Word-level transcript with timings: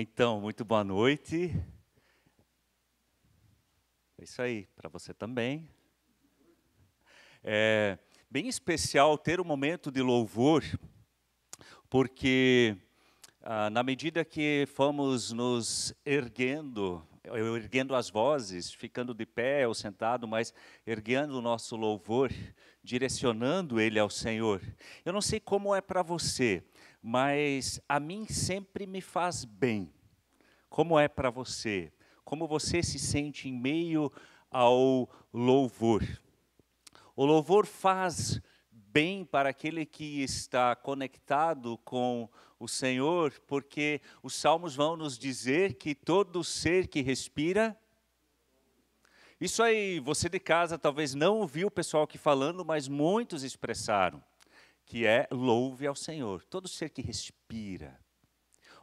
Então, 0.00 0.40
muito 0.40 0.64
boa 0.64 0.84
noite. 0.84 1.52
É 4.16 4.22
isso 4.22 4.40
aí, 4.40 4.68
para 4.76 4.88
você 4.88 5.12
também. 5.12 5.68
É 7.42 7.98
bem 8.30 8.46
especial 8.46 9.18
ter 9.18 9.40
um 9.40 9.44
momento 9.44 9.90
de 9.90 10.00
louvor, 10.00 10.62
porque 11.90 12.76
ah, 13.42 13.68
na 13.70 13.82
medida 13.82 14.24
que 14.24 14.68
fomos 14.72 15.32
nos 15.32 15.92
erguendo, 16.06 17.04
erguendo 17.56 17.96
as 17.96 18.08
vozes, 18.08 18.72
ficando 18.72 19.12
de 19.12 19.26
pé 19.26 19.66
ou 19.66 19.74
sentado, 19.74 20.28
mas 20.28 20.54
erguendo 20.86 21.36
o 21.36 21.42
nosso 21.42 21.74
louvor, 21.74 22.30
direcionando 22.84 23.80
ele 23.80 23.98
ao 23.98 24.08
Senhor. 24.08 24.62
Eu 25.04 25.12
não 25.12 25.20
sei 25.20 25.40
como 25.40 25.74
é 25.74 25.80
para 25.80 26.02
você, 26.02 26.62
mas 27.02 27.80
a 27.88 28.00
mim 28.00 28.26
sempre 28.26 28.86
me 28.86 29.00
faz 29.00 29.44
bem. 29.44 29.92
Como 30.68 30.98
é 30.98 31.08
para 31.08 31.30
você? 31.30 31.92
Como 32.24 32.46
você 32.46 32.82
se 32.82 32.98
sente 32.98 33.48
em 33.48 33.52
meio 33.52 34.12
ao 34.50 35.08
louvor? 35.32 36.02
O 37.16 37.24
louvor 37.24 37.66
faz 37.66 38.40
bem 38.70 39.24
para 39.24 39.48
aquele 39.48 39.86
que 39.86 40.22
está 40.22 40.74
conectado 40.76 41.78
com 41.78 42.28
o 42.58 42.66
Senhor, 42.66 43.32
porque 43.46 44.00
os 44.22 44.34
salmos 44.34 44.74
vão 44.74 44.96
nos 44.96 45.18
dizer 45.18 45.74
que 45.74 45.94
todo 45.94 46.42
ser 46.42 46.88
que 46.88 47.00
respira. 47.00 47.78
Isso 49.40 49.62
aí, 49.62 50.00
você 50.00 50.28
de 50.28 50.40
casa 50.40 50.76
talvez 50.76 51.14
não 51.14 51.38
ouviu 51.38 51.68
o 51.68 51.70
pessoal 51.70 52.02
aqui 52.02 52.18
falando, 52.18 52.64
mas 52.64 52.88
muitos 52.88 53.44
expressaram 53.44 54.22
que 54.88 55.06
é 55.06 55.28
louve 55.30 55.86
ao 55.86 55.94
Senhor, 55.94 56.42
todo 56.46 56.66
ser 56.66 56.88
que 56.88 57.02
respira. 57.02 58.00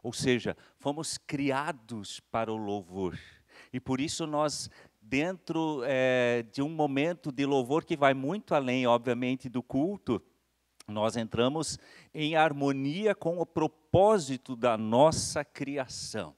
Ou 0.04 0.14
seja, 0.14 0.56
fomos 0.78 1.18
criados 1.18 2.20
para 2.20 2.54
o 2.54 2.56
louvor. 2.56 3.18
E 3.74 3.80
por 3.80 4.00
isso 4.00 4.28
nós, 4.28 4.70
dentro 5.02 5.82
é, 5.84 6.46
de 6.54 6.62
um 6.62 6.70
momento 6.70 7.32
de 7.32 7.44
louvor 7.44 7.84
que 7.84 7.98
vai 7.98 8.14
muito 8.14 8.54
além, 8.54 8.86
obviamente, 8.86 9.50
do 9.50 9.64
culto, 9.64 10.22
nós 10.88 11.18
entramos 11.18 11.80
em 12.14 12.36
harmonia 12.36 13.16
com 13.16 13.40
o 13.40 13.46
propósito 13.46 14.56
da 14.56 14.78
nossa 14.78 15.44
criação. 15.44 16.36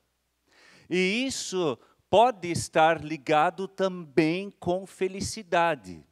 E 0.89 1.25
isso 1.25 1.77
pode 2.09 2.49
estar 2.49 3.03
ligado 3.03 3.67
também 3.67 4.49
com 4.49 4.87
felicidade 4.87 6.07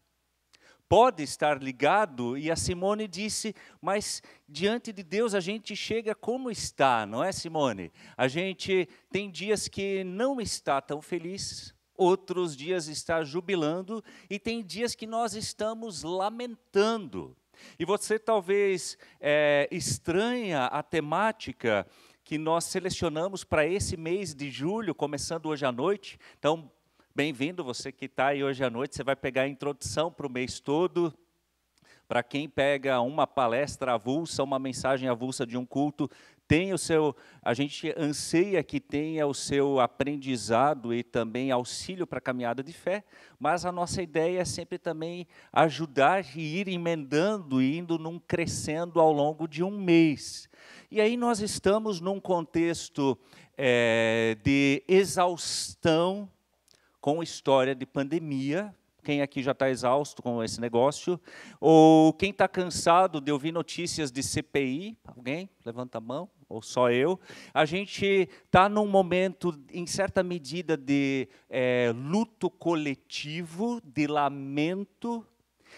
pode 0.88 1.24
estar 1.24 1.62
ligado, 1.62 2.38
e 2.38 2.52
a 2.52 2.56
Simone 2.56 3.08
disse, 3.08 3.56
mas 3.82 4.22
diante 4.48 4.94
de 4.94 5.04
Deus 5.04 5.34
a 5.34 5.40
gente 5.40 5.76
chega 5.76 6.14
como 6.14 6.52
está, 6.52 7.06
não 7.06 7.24
é, 7.24 7.32
Simone? 7.32 7.92
A 8.16 8.28
gente 8.28 8.88
tem 9.10 9.30
dias 9.30 9.68
que 9.68 10.04
não 10.04 10.40
está 10.40 10.80
tão 10.80 11.02
feliz, 11.02 11.74
outros 11.98 12.56
dias 12.56 12.88
está 12.88 13.24
jubilando, 13.24 14.04
e 14.30 14.38
tem 14.38 14.64
dias 14.64 14.94
que 14.94 15.08
nós 15.08 15.34
estamos 15.34 16.04
lamentando. 16.04 17.36
E 17.80 17.86
você 17.86 18.20
talvez 18.20 18.98
é, 19.20 19.68
estranha 19.72 20.66
a 20.66 20.84
temática 20.84 21.88
que 22.24 22.38
nós 22.38 22.66
selecionamos 22.66 23.44
para 23.44 23.66
esse 23.66 23.96
mês 23.96 24.34
de 24.34 24.50
julho, 24.50 24.96
começando 24.96 25.46
hoje 25.46 25.66
à 25.66 25.72
noite. 25.72 26.20
Então, 26.38 26.70
Bem-vindo, 27.18 27.64
você 27.64 27.94
que 27.94 28.08
está 28.08 28.28
aí 28.28 28.44
hoje 28.44 28.62
à 28.62 28.70
noite. 28.70 28.94
Você 28.94 29.02
vai 29.02 29.16
pegar 29.16 29.44
a 29.44 29.48
introdução 29.48 30.12
para 30.12 30.28
o 30.28 30.30
mês 30.30 30.60
todo. 30.60 31.14
Para 32.10 32.22
quem 32.22 32.50
pega 32.50 33.00
uma 33.00 33.26
palestra 33.26 33.94
avulsa, 33.94 34.44
uma 34.44 34.60
mensagem 34.60 35.08
avulsa 35.08 35.46
de 35.46 35.56
um 35.58 35.66
culto, 35.66 36.12
tem 36.46 36.74
o 36.74 36.78
seu, 36.78 37.16
a 37.42 37.54
gente 37.54 37.96
anseia 37.98 38.62
que 38.62 38.82
tenha 38.82 39.26
o 39.26 39.34
seu 39.34 39.80
aprendizado 39.80 40.94
e 40.94 41.04
também 41.04 41.52
auxílio 41.52 42.06
para 42.06 42.18
a 42.18 42.22
caminhada 42.22 42.62
de 42.62 42.74
fé, 42.74 43.02
mas 43.40 43.66
a 43.66 43.72
nossa 43.72 44.02
ideia 44.02 44.42
é 44.42 44.46
sempre 44.46 44.78
também 44.78 45.26
ajudar 45.54 46.22
e 46.36 46.60
ir 46.60 46.68
emendando, 46.68 47.62
indo 47.62 47.98
num 47.98 48.20
crescendo 48.20 49.00
ao 49.00 49.14
longo 49.14 49.48
de 49.48 49.64
um 49.64 49.72
mês. 49.72 50.50
E 50.92 51.00
aí 51.00 51.16
nós 51.16 51.40
estamos 51.40 52.02
num 52.02 52.20
contexto 52.20 53.18
é, 53.58 54.38
de 54.44 54.84
exaustão 54.86 56.30
com 57.06 57.22
história 57.22 57.76
de 57.76 57.86
pandemia. 57.86 58.74
Quem 59.04 59.22
aqui 59.22 59.44
já 59.44 59.52
está 59.52 59.70
exausto 59.70 60.24
com 60.24 60.44
esse 60.44 60.60
negócio? 60.60 61.22
Ou 61.62 62.12
quem 62.12 62.32
está 62.32 62.48
cansado 62.48 63.22
de 63.22 63.32
ouvir 63.32 63.52
notícias 63.52 64.12
de 64.12 64.24
CPI? 64.24 64.98
Alguém? 65.06 65.48
Levanta 65.64 66.00
a 66.00 66.02
mão. 66.02 66.28
Ou 66.50 66.64
só 66.64 66.90
eu? 66.90 67.20
A 67.54 67.64
gente 67.64 68.28
está 68.44 68.68
num 68.68 68.88
momento, 68.88 69.54
em 69.72 69.86
certa 69.86 70.24
medida, 70.24 70.76
de 70.76 71.30
é, 71.48 71.94
luto 71.96 72.50
coletivo, 72.50 73.80
de 73.84 74.08
lamento, 74.08 75.24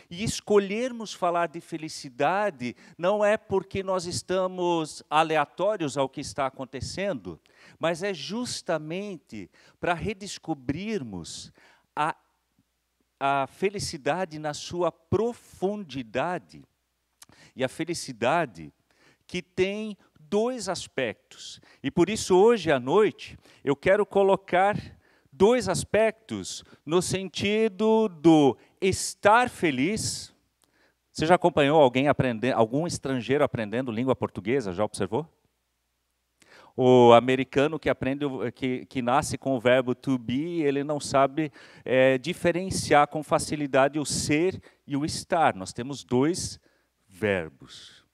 e 0.09 0.23
escolhermos 0.23 1.13
falar 1.13 1.47
de 1.47 1.59
felicidade 1.59 2.75
não 2.97 3.23
é 3.23 3.37
porque 3.37 3.83
nós 3.83 4.05
estamos 4.05 5.03
aleatórios 5.09 5.97
ao 5.97 6.07
que 6.07 6.21
está 6.21 6.45
acontecendo, 6.45 7.39
mas 7.79 8.03
é 8.03 8.13
justamente 8.13 9.49
para 9.79 9.93
redescobrirmos 9.93 11.51
a, 11.95 12.15
a 13.19 13.47
felicidade 13.47 14.39
na 14.39 14.53
sua 14.53 14.91
profundidade. 14.91 16.63
E 17.55 17.63
a 17.63 17.67
felicidade 17.67 18.71
que 19.25 19.41
tem 19.41 19.97
dois 20.19 20.69
aspectos. 20.69 21.59
E 21.83 21.91
por 21.91 22.09
isso, 22.09 22.35
hoje 22.35 22.71
à 22.71 22.79
noite, 22.79 23.37
eu 23.63 23.75
quero 23.75 24.05
colocar 24.05 24.77
dois 25.31 25.69
aspectos 25.69 26.63
no 26.85 27.01
sentido 27.01 28.07
do 28.07 28.57
estar 28.81 29.49
feliz. 29.49 30.33
Você 31.11 31.25
já 31.25 31.35
acompanhou 31.35 31.81
alguém 31.81 32.07
aprendendo, 32.07 32.53
algum 32.55 32.85
estrangeiro 32.85 33.43
aprendendo 33.43 33.91
língua 33.91 34.15
portuguesa? 34.15 34.73
Já 34.73 34.83
observou? 34.83 35.27
O 36.75 37.11
americano 37.13 37.79
que 37.79 37.89
aprende, 37.89 38.23
que, 38.53 38.85
que 38.85 39.01
nasce 39.01 39.35
com 39.35 39.55
o 39.55 39.59
verbo 39.59 39.95
to 39.95 40.15
be, 40.15 40.61
ele 40.61 40.83
não 40.83 40.99
sabe 40.99 41.51
é, 41.83 42.19
diferenciar 42.19 43.07
com 43.07 43.23
facilidade 43.23 43.97
o 43.97 44.05
ser 44.05 44.61
e 44.85 44.95
o 44.95 45.03
estar. 45.03 45.55
Nós 45.55 45.73
temos 45.73 46.03
dois 46.03 46.59
verbos. 47.07 48.05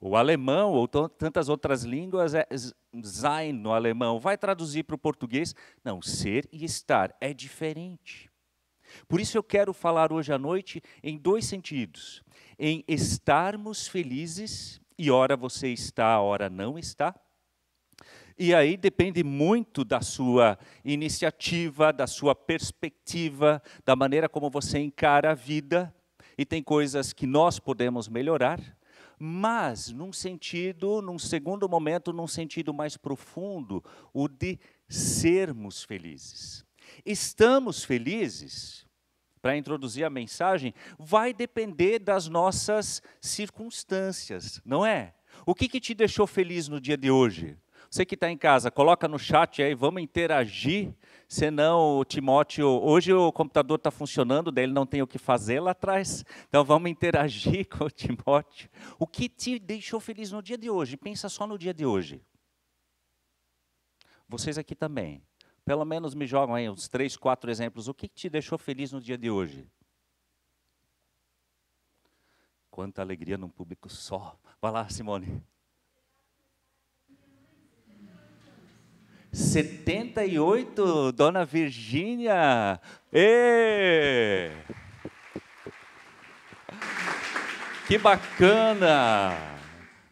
O 0.00 0.16
alemão, 0.16 0.70
ou 0.72 0.86
tantas 0.86 1.48
outras 1.48 1.82
línguas, 1.82 2.34
é 2.34 2.46
sein 3.02 3.52
no 3.52 3.72
alemão. 3.72 4.20
Vai 4.20 4.36
traduzir 4.36 4.84
para 4.84 4.94
o 4.94 4.98
português? 4.98 5.54
Não, 5.82 6.00
ser 6.00 6.48
e 6.52 6.64
estar 6.64 7.16
é 7.20 7.32
diferente. 7.32 8.30
Por 9.08 9.20
isso 9.20 9.36
eu 9.36 9.42
quero 9.42 9.72
falar 9.72 10.12
hoje 10.12 10.32
à 10.32 10.38
noite 10.38 10.82
em 11.02 11.18
dois 11.18 11.46
sentidos: 11.46 12.22
em 12.58 12.84
estarmos 12.88 13.86
felizes, 13.86 14.80
e 14.98 15.10
ora 15.10 15.36
você 15.36 15.68
está, 15.68 16.20
ora 16.20 16.48
não 16.48 16.78
está, 16.78 17.14
e 18.36 18.52
aí 18.52 18.76
depende 18.76 19.22
muito 19.22 19.84
da 19.84 20.00
sua 20.00 20.58
iniciativa, 20.84 21.92
da 21.92 22.06
sua 22.06 22.34
perspectiva, 22.34 23.62
da 23.84 23.94
maneira 23.94 24.28
como 24.28 24.50
você 24.50 24.80
encara 24.80 25.30
a 25.30 25.34
vida. 25.34 25.94
E 26.36 26.44
tem 26.44 26.60
coisas 26.60 27.12
que 27.12 27.28
nós 27.28 27.60
podemos 27.60 28.08
melhorar, 28.08 28.60
mas 29.16 29.90
num 29.90 30.12
sentido, 30.12 31.00
num 31.00 31.16
segundo 31.18 31.68
momento, 31.68 32.12
num 32.12 32.26
sentido 32.26 32.74
mais 32.74 32.96
profundo, 32.96 33.84
o 34.12 34.26
de 34.26 34.58
sermos 34.88 35.84
felizes. 35.84 36.66
Estamos 37.06 37.84
felizes, 37.84 38.83
para 39.44 39.58
introduzir 39.58 40.04
a 40.04 40.08
mensagem, 40.08 40.72
vai 40.98 41.34
depender 41.34 41.98
das 41.98 42.28
nossas 42.28 43.02
circunstâncias, 43.20 44.58
não 44.64 44.86
é? 44.86 45.12
O 45.44 45.54
que, 45.54 45.68
que 45.68 45.78
te 45.78 45.92
deixou 45.92 46.26
feliz 46.26 46.66
no 46.66 46.80
dia 46.80 46.96
de 46.96 47.10
hoje? 47.10 47.58
Você 47.90 48.06
que 48.06 48.14
está 48.14 48.30
em 48.30 48.38
casa, 48.38 48.70
coloca 48.70 49.06
no 49.06 49.18
chat 49.18 49.62
aí, 49.62 49.74
vamos 49.74 50.02
interagir. 50.02 50.94
Senão, 51.28 51.98
o 51.98 52.06
Timóteo, 52.06 52.66
hoje 52.66 53.12
o 53.12 53.30
computador 53.30 53.76
está 53.76 53.90
funcionando, 53.90 54.50
daí 54.50 54.64
ele 54.64 54.72
não 54.72 54.86
tem 54.86 55.02
o 55.02 55.06
que 55.06 55.18
fazer 55.18 55.60
lá 55.60 55.72
atrás. 55.72 56.24
Então 56.48 56.64
vamos 56.64 56.90
interagir 56.90 57.68
com 57.68 57.84
o 57.84 57.90
Timóteo. 57.90 58.70
O 58.98 59.06
que 59.06 59.28
te 59.28 59.58
deixou 59.58 60.00
feliz 60.00 60.32
no 60.32 60.42
dia 60.42 60.56
de 60.56 60.70
hoje? 60.70 60.96
Pensa 60.96 61.28
só 61.28 61.46
no 61.46 61.58
dia 61.58 61.74
de 61.74 61.84
hoje. 61.84 62.22
Vocês 64.26 64.56
aqui 64.56 64.74
também. 64.74 65.22
Pelo 65.64 65.84
menos 65.84 66.14
me 66.14 66.26
jogam 66.26 66.54
aí 66.54 66.68
uns 66.68 66.88
três, 66.88 67.16
quatro 67.16 67.50
exemplos. 67.50 67.88
O 67.88 67.94
que 67.94 68.06
te 68.06 68.28
deixou 68.28 68.58
feliz 68.58 68.92
no 68.92 69.00
dia 69.00 69.16
de 69.16 69.30
hoje? 69.30 69.66
Quanta 72.70 73.00
alegria 73.00 73.38
num 73.38 73.48
público 73.48 73.88
só. 73.88 74.38
Vai 74.60 74.72
lá, 74.72 74.88
Simone. 74.88 75.42
78, 79.32 81.12
Dona 81.12 81.44
Virgínia. 81.44 82.80
Que 87.88 87.98
bacana! 87.98 89.54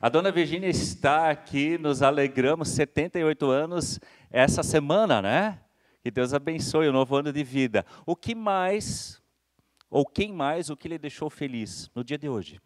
A 0.01 0.09
dona 0.09 0.33
Virgínia 0.33 0.69
está 0.69 1.31
aqui, 1.31 1.79
nos 1.79 2.03
alegramos, 2.03 2.71
78 2.71 3.49
anos 3.49 4.01
essa 4.33 4.63
semana, 4.63 5.21
né? 5.21 5.61
Que 6.03 6.11
Deus 6.11 6.33
abençoe 6.35 6.89
o 6.89 6.93
novo 6.93 7.15
ano 7.15 7.33
de 7.33 7.45
vida. 7.45 7.85
O 8.07 8.17
que 8.17 8.35
mais, 8.35 9.23
ou 9.89 10.05
quem 10.05 10.33
mais, 10.33 10.71
o 10.71 10.77
que 10.77 10.89
lhe 10.89 10.99
deixou 10.99 11.31
feliz 11.31 11.91
no 11.95 12.03
dia 12.03 12.19
de 12.19 12.29
hoje? 12.29 12.61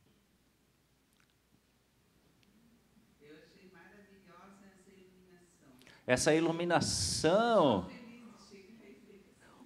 Eu 3.20 3.34
achei 3.34 3.68
maravilhosa 3.70 4.64
essa 6.06 6.32
iluminação. 6.32 7.84
Essa 7.84 8.00
iluminação. 8.00 8.06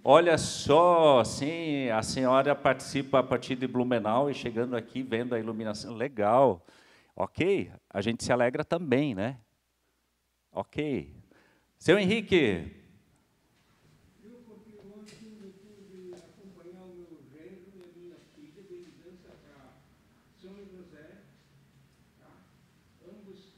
Olha 0.03 0.38
só, 0.38 1.23
sim, 1.23 1.91
a 1.91 2.03
senhora 2.03 2.56
participa 2.56 3.19
a 3.19 3.23
partir 3.23 3.55
de 3.55 3.69
Blumenau 3.69 4.31
e 4.31 4.35
chegando 4.35 4.75
aqui 4.75 5.03
vendo 5.03 5.35
a 5.35 5.38
iluminação. 5.38 5.94
Legal. 5.94 6.64
Ok, 7.14 7.70
a 7.91 8.00
gente 8.00 8.25
se 8.25 8.32
alegra 8.32 8.64
também, 8.64 9.14
né? 9.14 9.38
Ok. 10.50 11.19
Seu 11.82 11.99
Henrique. 11.99 12.71
Eu, 14.23 14.44
pude 15.49 16.12
acompanhar 16.12 16.85
o 16.85 16.94
meu 16.94 17.06
e 17.75 17.82
a 17.82 17.87
minha 17.97 18.17
filha 18.37 18.62
de 18.62 18.85
para 19.23 19.81
São 20.38 20.53
José. 20.56 21.23
Ambos, 23.03 23.55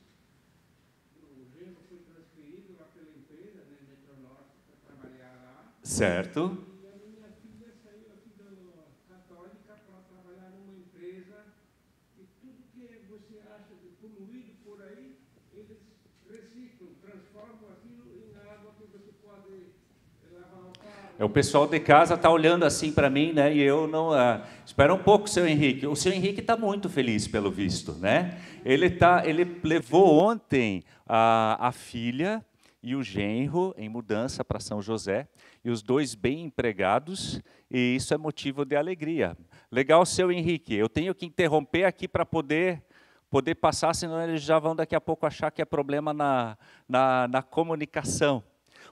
o 1.16 1.46
foi 1.88 1.98
transferido 1.98 2.76
lá 2.78 2.84
pela 2.94 3.10
empresa, 3.10 3.64
para 4.06 4.76
trabalhar 4.86 5.34
lá. 5.42 5.74
Certo. 5.82 6.64
E 6.80 6.86
a 6.86 6.96
minha 7.04 7.28
filha 7.42 7.74
saiu 7.82 8.06
aqui 8.12 8.30
da 8.38 9.16
Católica 9.16 9.74
para 9.84 9.98
trabalhar 10.02 10.50
numa 10.50 10.78
empresa 10.78 11.44
e 12.16 12.24
tudo 12.40 12.62
que 12.72 13.04
você 13.10 13.40
acha 13.40 13.74
de 13.74 13.88
poluído 14.00 14.52
por 14.62 14.80
aí, 14.80 15.18
eles 15.52 15.78
reciclam, 16.32 16.94
transformam 17.02 17.70
aquilo 17.72 18.08
em 18.16 18.34
água 18.36 18.72
que 18.78 18.86
você 18.86 19.12
pode 19.22 19.66
lavar 20.32 20.72
É, 21.22 21.24
O 21.24 21.28
pessoal 21.28 21.68
de 21.68 21.78
casa 21.78 22.14
está 22.14 22.28
olhando 22.28 22.64
assim 22.64 22.90
para 22.90 23.08
mim, 23.08 23.32
né? 23.32 23.54
E 23.54 23.60
eu 23.60 23.86
não. 23.86 24.12
ah, 24.12 24.44
espera 24.66 24.92
um 24.92 24.98
pouco, 24.98 25.30
seu 25.30 25.46
Henrique. 25.46 25.86
O 25.86 25.94
seu 25.94 26.12
Henrique 26.12 26.40
está 26.40 26.56
muito 26.56 26.88
feliz 26.88 27.28
pelo 27.28 27.48
visto, 27.48 27.92
né? 27.92 28.40
Ele 28.64 28.90
tá, 28.90 29.22
ele 29.24 29.60
levou 29.62 30.18
ontem 30.18 30.82
a, 31.06 31.68
a 31.68 31.70
filha 31.70 32.44
e 32.82 32.96
o 32.96 33.02
genro 33.04 33.72
em 33.78 33.88
mudança 33.88 34.44
para 34.44 34.58
São 34.58 34.82
José 34.82 35.28
e 35.64 35.70
os 35.70 35.80
dois 35.80 36.16
bem 36.16 36.42
empregados 36.42 37.40
e 37.70 37.94
isso 37.94 38.12
é 38.12 38.18
motivo 38.18 38.64
de 38.64 38.74
alegria. 38.74 39.36
Legal, 39.70 40.04
seu 40.04 40.32
Henrique. 40.32 40.74
Eu 40.74 40.88
tenho 40.88 41.14
que 41.14 41.24
interromper 41.24 41.84
aqui 41.84 42.08
para 42.08 42.26
poder 42.26 42.82
poder 43.30 43.54
passar, 43.54 43.94
senão 43.94 44.20
eles 44.20 44.42
já 44.42 44.58
vão 44.58 44.76
daqui 44.76 44.94
a 44.94 45.00
pouco 45.00 45.24
achar 45.24 45.50
que 45.50 45.62
é 45.62 45.64
problema 45.64 46.12
na, 46.12 46.58
na, 46.86 47.26
na 47.28 47.42
comunicação. 47.42 48.42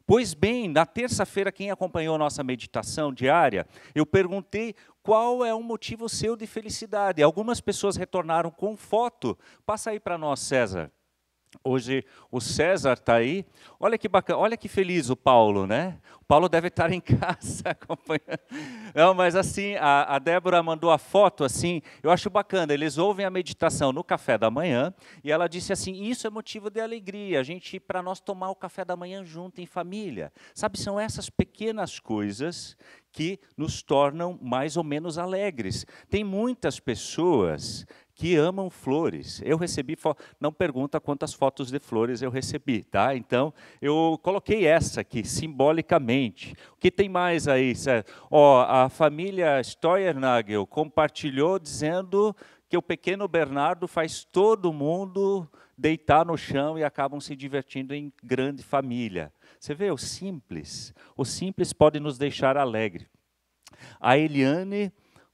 Pois 0.07 0.35
bem, 0.35 0.69
na 0.69 0.85
terça-feira, 0.87 1.53
quem 1.53 1.71
acompanhou 1.71 2.15
a 2.15 2.19
nossa 2.19 2.43
meditação 2.43 3.13
diária, 3.13 3.67
eu 3.95 4.05
perguntei 4.05 4.75
qual 5.03 5.45
é 5.45 5.55
o 5.55 5.63
motivo 5.63 6.09
seu 6.09 6.37
de 6.37 6.47
felicidade. 6.47 7.23
Algumas 7.23 7.61
pessoas 7.61 7.97
retornaram 7.97 8.51
com 8.51 8.77
foto. 8.77 9.39
Passa 9.65 9.91
aí 9.91 10.01
para 10.01 10.19
nós, 10.19 10.41
César. 10.41 10.91
Hoje 11.65 12.05
o 12.31 12.41
César 12.41 12.95
está 12.95 13.17
aí. 13.17 13.45
Olha 13.79 13.99
que 13.99 14.09
bacana, 14.09 14.39
olha 14.39 14.57
que 14.57 14.69
feliz 14.69 15.11
o 15.11 15.17
Paulo, 15.17 15.67
né? 15.67 15.99
O 16.21 16.25
Paulo 16.25 16.49
deve 16.49 16.69
estar 16.69 16.93
em 16.93 17.01
casa 17.03 17.71
acompanhando. 17.71 18.41
Não, 18.95 19.13
mas 19.13 19.35
assim, 19.35 19.75
a, 19.75 20.15
a 20.15 20.19
Débora 20.21 20.63
mandou 20.63 20.91
a 20.91 20.99
foto 20.99 21.43
assim, 21.43 21.83
eu 22.03 22.11
acho 22.11 22.31
bacana. 22.31 22.73
Eles 22.73 22.99
ouvem 22.99 23.27
a 23.27 23.31
meditação 23.31 23.93
no 23.93 24.05
café 24.05 24.39
da 24.39 24.49
manhã 24.49 24.95
e 25.25 25.33
ela 25.33 25.49
disse 25.49 25.73
assim: 25.73 26.05
Isso 26.05 26.27
é 26.27 26.31
motivo 26.31 26.71
de 26.71 26.81
alegria, 26.81 27.41
a 27.41 27.43
gente, 27.43 27.81
para 27.81 28.01
nós 28.01 28.21
tomar 28.21 28.51
o 28.51 28.57
café 28.57 28.85
da 28.85 28.97
manhã 28.97 29.25
junto 29.25 29.61
em 29.61 29.67
família. 29.67 30.33
Sabe, 30.55 30.79
são 30.79 31.01
essas 31.01 31.29
pequenas 31.29 31.99
coisas 31.99 32.77
que 33.13 33.41
nos 33.57 33.83
tornam 33.83 34.39
mais 34.41 34.77
ou 34.77 34.85
menos 34.85 35.19
alegres. 35.19 35.85
Tem 36.09 36.23
muitas 36.23 36.79
pessoas 36.79 37.85
que 38.21 38.37
amam 38.37 38.69
flores. 38.69 39.41
Eu 39.43 39.57
recebi, 39.57 39.97
não 40.39 40.53
pergunta 40.53 41.01
quantas 41.01 41.33
fotos 41.33 41.71
de 41.71 41.79
flores 41.79 42.21
eu 42.21 42.31
recebi, 42.31 42.83
tá? 42.83 43.17
Então, 43.17 43.51
eu 43.81 44.21
coloquei 44.23 44.67
essa 44.67 45.01
aqui, 45.01 45.25
simbolicamente. 45.25 46.55
O 46.75 46.77
que 46.77 46.91
tem 46.91 47.09
mais 47.09 47.49
aí? 47.49 47.73
Ó, 48.31 48.61
a 48.61 48.91
família 48.91 49.65
Steuernagel 49.65 50.67
compartilhou 50.67 51.59
dizendo 51.59 52.37
que 52.69 52.77
o 52.77 52.83
pequeno 52.83 53.27
Bernardo 53.27 53.89
faz 53.89 54.23
todo 54.23 54.71
mundo 54.71 55.49
deitar 55.75 56.27
no 56.27 56.37
chão 56.37 56.79
e 56.79 56.85
acabam 56.85 57.21
se 57.21 57.35
divertindo 57.35 57.95
em 57.95 58.13
grande 58.23 58.63
família. 58.63 59.33
Você 59.59 59.73
vê, 59.75 59.91
o 59.91 59.97
simples, 59.97 60.93
o 61.17 61.25
simples 61.25 61.73
pode 61.73 61.99
nos 61.99 62.19
deixar 62.19 62.59
alegre. 62.59 63.07
A 63.99 64.19
Eliane 64.19 64.93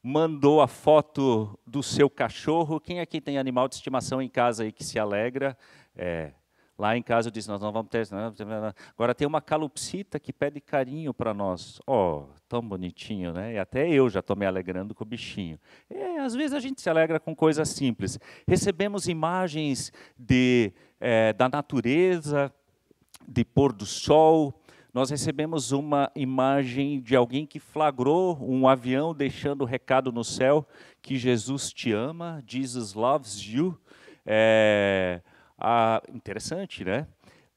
mandou 0.08 0.60
a 0.62 0.68
foto 0.68 1.58
do 1.66 1.82
seu 1.82 2.08
cachorro. 2.08 2.78
Quem 2.78 3.00
aqui 3.00 3.20
tem 3.20 3.38
animal 3.38 3.66
de 3.66 3.74
estimação 3.74 4.22
em 4.22 4.28
casa 4.28 4.62
aí 4.62 4.70
que 4.70 4.84
se 4.84 5.00
alegra? 5.00 5.58
É, 5.96 6.30
lá 6.78 6.96
em 6.96 7.02
casa 7.02 7.26
eu 7.26 7.32
disse, 7.32 7.48
nós 7.48 7.60
não 7.60 7.72
vamos 7.72 7.90
ter. 7.90 8.06
Agora 8.94 9.16
tem 9.16 9.26
uma 9.26 9.40
calopsita 9.40 10.20
que 10.20 10.32
pede 10.32 10.60
carinho 10.60 11.12
para 11.12 11.34
nós. 11.34 11.80
Oh, 11.84 12.26
tão 12.48 12.62
bonitinho, 12.62 13.32
né? 13.32 13.54
E 13.54 13.58
até 13.58 13.90
eu 13.90 14.08
já 14.08 14.20
estou 14.20 14.36
me 14.36 14.46
alegrando 14.46 14.94
com 14.94 15.02
o 15.02 15.06
bichinho. 15.06 15.58
É, 15.90 16.20
às 16.20 16.36
vezes 16.36 16.52
a 16.52 16.60
gente 16.60 16.80
se 16.80 16.88
alegra 16.88 17.18
com 17.18 17.34
coisas 17.34 17.68
simples. 17.68 18.16
Recebemos 18.46 19.08
imagens 19.08 19.92
de, 20.16 20.72
é, 21.00 21.32
da 21.32 21.48
natureza, 21.48 22.54
de 23.26 23.44
pôr 23.44 23.72
do 23.72 23.84
sol. 23.84 24.54
Nós 24.96 25.10
recebemos 25.10 25.72
uma 25.72 26.10
imagem 26.16 27.02
de 27.02 27.14
alguém 27.14 27.44
que 27.44 27.60
flagrou 27.60 28.38
um 28.40 28.66
avião 28.66 29.14
deixando 29.14 29.60
o 29.60 29.66
recado 29.66 30.10
no 30.10 30.24
céu 30.24 30.66
que 31.02 31.18
Jesus 31.18 31.70
te 31.70 31.92
ama, 31.92 32.42
Jesus 32.46 32.94
loves 32.94 33.34
you. 33.42 33.78
É, 34.24 35.20
ah, 35.58 36.00
interessante, 36.14 36.82
né? 36.82 37.06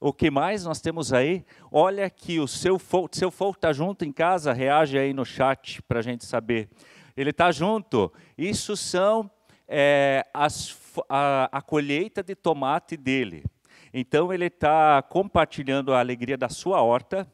O 0.01 0.11
que 0.11 0.29
mais 0.29 0.65
nós 0.65 0.81
temos 0.81 1.13
aí? 1.13 1.45
Olha 1.71 2.09
que 2.09 2.41
o 2.41 2.45
seu 2.45 2.77
Folk, 2.77 3.15
seu 3.17 3.31
Folk 3.31 3.57
está 3.57 3.71
junto 3.71 4.03
em 4.03 4.11
casa, 4.11 4.51
reage 4.51 4.99
aí 4.99 5.13
no 5.13 5.23
chat 5.23 5.81
para 5.83 5.99
a 5.99 6.03
gente 6.03 6.25
saber. 6.25 6.67
Ele 7.15 7.29
está 7.29 7.53
junto. 7.53 8.11
Isso 8.37 8.75
são 8.75 9.31
é, 9.65 10.25
as, 10.33 10.77
a, 11.07 11.47
a 11.57 11.61
colheita 11.61 12.21
de 12.21 12.35
tomate 12.35 12.97
dele. 12.97 13.45
Então 13.93 14.33
ele 14.33 14.45
está 14.45 15.01
compartilhando 15.01 15.93
a 15.93 15.99
alegria 15.99 16.37
da 16.37 16.49
sua 16.49 16.81
horta. 16.81 17.27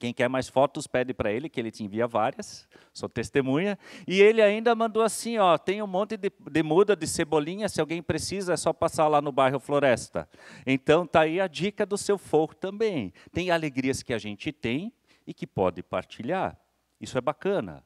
Quem 0.00 0.12
quer 0.12 0.28
mais 0.28 0.48
fotos, 0.48 0.86
pede 0.86 1.14
para 1.14 1.30
ele, 1.30 1.48
que 1.48 1.60
ele 1.60 1.70
te 1.70 1.84
envia 1.84 2.08
várias, 2.08 2.68
sou 2.92 3.08
testemunha. 3.08 3.78
E 4.06 4.20
ele 4.20 4.42
ainda 4.42 4.74
mandou 4.74 5.02
assim, 5.02 5.38
ó, 5.38 5.56
tem 5.56 5.80
um 5.80 5.86
monte 5.86 6.16
de, 6.16 6.32
de 6.50 6.62
muda, 6.62 6.96
de 6.96 7.06
cebolinha, 7.06 7.68
se 7.68 7.80
alguém 7.80 8.02
precisa, 8.02 8.54
é 8.54 8.56
só 8.56 8.72
passar 8.72 9.06
lá 9.06 9.20
no 9.20 9.30
bairro 9.30 9.60
Floresta. 9.60 10.28
Então, 10.66 11.06
tá 11.06 11.20
aí 11.20 11.40
a 11.40 11.46
dica 11.46 11.86
do 11.86 11.96
seu 11.96 12.18
fogo 12.18 12.54
também. 12.54 13.12
Tem 13.32 13.50
alegrias 13.50 14.02
que 14.02 14.12
a 14.12 14.18
gente 14.18 14.50
tem 14.50 14.92
e 15.24 15.32
que 15.32 15.46
pode 15.46 15.82
partilhar. 15.82 16.58
Isso 17.00 17.16
é 17.16 17.20
bacana. 17.20 17.84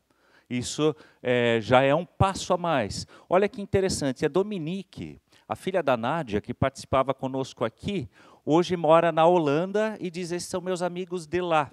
Isso 0.48 0.94
eh, 1.22 1.58
já 1.60 1.82
é 1.82 1.94
um 1.94 2.04
passo 2.04 2.54
a 2.54 2.56
mais. 2.56 3.06
Olha 3.28 3.48
que 3.48 3.60
interessante, 3.60 4.24
a 4.24 4.28
Dominique, 4.28 5.20
a 5.48 5.54
filha 5.54 5.82
da 5.82 5.96
Nádia, 5.96 6.40
que 6.40 6.52
participava 6.52 7.14
conosco 7.14 7.64
aqui, 7.64 8.08
hoje 8.44 8.76
mora 8.76 9.12
na 9.12 9.26
Holanda 9.26 9.96
e 10.00 10.10
diz: 10.10 10.32
esses 10.32 10.48
são 10.48 10.60
meus 10.60 10.82
amigos 10.82 11.26
de 11.26 11.40
lá, 11.40 11.70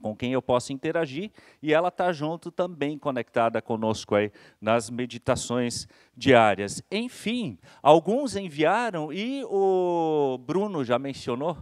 com 0.00 0.16
quem 0.16 0.32
eu 0.32 0.42
posso 0.42 0.72
interagir, 0.72 1.30
e 1.62 1.72
ela 1.72 1.88
está 1.88 2.12
junto 2.12 2.50
também, 2.50 2.98
conectada 2.98 3.60
conosco 3.60 4.14
aí 4.14 4.32
nas 4.60 4.90
meditações 4.90 5.86
diárias. 6.16 6.82
Enfim, 6.90 7.58
alguns 7.82 8.36
enviaram, 8.36 9.12
e 9.12 9.44
o 9.46 10.38
Bruno 10.38 10.84
já 10.84 10.98
mencionou, 10.98 11.56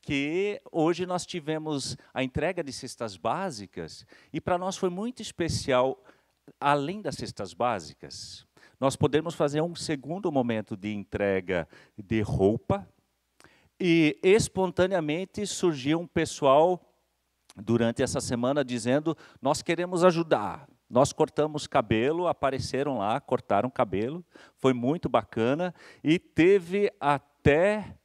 que 0.00 0.60
hoje 0.70 1.06
nós 1.06 1.24
tivemos 1.24 1.96
a 2.12 2.22
entrega 2.22 2.62
de 2.62 2.72
cestas 2.72 3.16
básicas, 3.16 4.06
e 4.32 4.40
para 4.40 4.58
nós 4.58 4.76
foi 4.76 4.90
muito 4.90 5.22
especial, 5.22 6.02
além 6.60 7.00
das 7.00 7.14
cestas 7.14 7.54
básicas, 7.54 8.46
nós 8.84 8.96
podemos 8.96 9.34
fazer 9.34 9.62
um 9.62 9.74
segundo 9.74 10.30
momento 10.30 10.76
de 10.76 10.92
entrega 10.92 11.66
de 11.96 12.20
roupa, 12.20 12.86
e 13.80 14.20
espontaneamente 14.22 15.46
surgiu 15.46 16.00
um 16.00 16.06
pessoal 16.06 16.78
durante 17.56 18.02
essa 18.02 18.20
semana 18.20 18.62
dizendo: 18.62 19.16
Nós 19.40 19.62
queremos 19.62 20.04
ajudar. 20.04 20.68
Nós 20.86 21.14
cortamos 21.14 21.66
cabelo, 21.66 22.26
apareceram 22.26 22.98
lá, 22.98 23.18
cortaram 23.22 23.70
cabelo, 23.70 24.22
foi 24.58 24.74
muito 24.74 25.08
bacana, 25.08 25.74
e 26.02 26.18
teve 26.18 26.92
até 27.00 27.96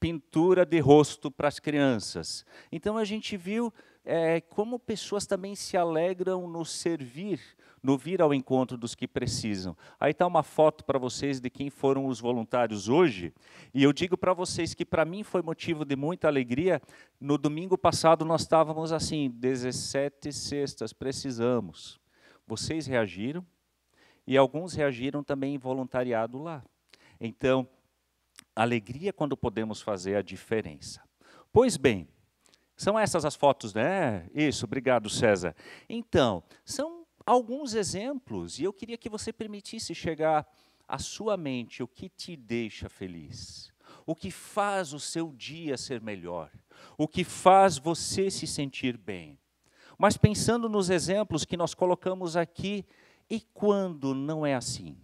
pintura 0.00 0.64
de 0.64 0.78
rosto 0.78 1.30
para 1.30 1.48
as 1.48 1.58
crianças. 1.58 2.46
Então 2.72 2.96
a 2.96 3.04
gente 3.04 3.36
viu 3.36 3.70
é, 4.06 4.40
como 4.40 4.78
pessoas 4.78 5.26
também 5.26 5.54
se 5.54 5.76
alegram 5.76 6.48
no 6.48 6.64
servir, 6.64 7.40
no 7.86 7.96
vir 7.96 8.20
ao 8.20 8.34
encontro 8.34 8.76
dos 8.76 8.96
que 8.96 9.06
precisam. 9.06 9.76
Aí 10.00 10.10
está 10.10 10.26
uma 10.26 10.42
foto 10.42 10.84
para 10.84 10.98
vocês 10.98 11.38
de 11.38 11.48
quem 11.48 11.70
foram 11.70 12.06
os 12.06 12.18
voluntários 12.18 12.88
hoje, 12.88 13.32
e 13.72 13.80
eu 13.80 13.92
digo 13.92 14.18
para 14.18 14.34
vocês 14.34 14.74
que 14.74 14.84
para 14.84 15.04
mim 15.04 15.22
foi 15.22 15.40
motivo 15.40 15.84
de 15.84 15.94
muita 15.94 16.26
alegria. 16.26 16.82
No 17.20 17.38
domingo 17.38 17.78
passado 17.78 18.24
nós 18.24 18.40
estávamos 18.40 18.90
assim, 18.90 19.30
17 19.30 20.32
cestas, 20.32 20.92
precisamos. 20.92 22.00
Vocês 22.44 22.88
reagiram 22.88 23.46
e 24.26 24.36
alguns 24.36 24.74
reagiram 24.74 25.22
também 25.22 25.54
em 25.54 25.58
voluntariado 25.58 26.42
lá. 26.42 26.64
Então, 27.20 27.68
alegria 28.56 29.12
quando 29.12 29.36
podemos 29.36 29.80
fazer 29.80 30.16
a 30.16 30.22
diferença. 30.22 31.00
Pois 31.52 31.76
bem, 31.76 32.08
são 32.76 32.98
essas 32.98 33.24
as 33.24 33.36
fotos, 33.36 33.72
né? 33.72 34.28
Isso, 34.34 34.64
obrigado, 34.64 35.08
César. 35.08 35.54
Então, 35.88 36.42
são 36.64 37.05
alguns 37.26 37.74
exemplos, 37.74 38.58
e 38.58 38.64
eu 38.64 38.72
queria 38.72 38.96
que 38.96 39.08
você 39.08 39.32
permitisse 39.32 39.94
chegar 39.94 40.46
à 40.86 40.98
sua 40.98 41.36
mente 41.36 41.82
o 41.82 41.88
que 41.88 42.08
te 42.08 42.36
deixa 42.36 42.88
feliz, 42.88 43.72
o 44.06 44.14
que 44.14 44.30
faz 44.30 44.92
o 44.92 45.00
seu 45.00 45.32
dia 45.32 45.76
ser 45.76 46.00
melhor, 46.00 46.50
o 46.96 47.08
que 47.08 47.24
faz 47.24 47.76
você 47.76 48.30
se 48.30 48.46
sentir 48.46 48.96
bem. 48.96 49.38
Mas 49.98 50.16
pensando 50.16 50.68
nos 50.68 50.88
exemplos 50.88 51.44
que 51.44 51.56
nós 51.56 51.74
colocamos 51.74 52.36
aqui, 52.36 52.86
e 53.28 53.40
quando 53.40 54.14
não 54.14 54.46
é 54.46 54.54
assim? 54.54 54.96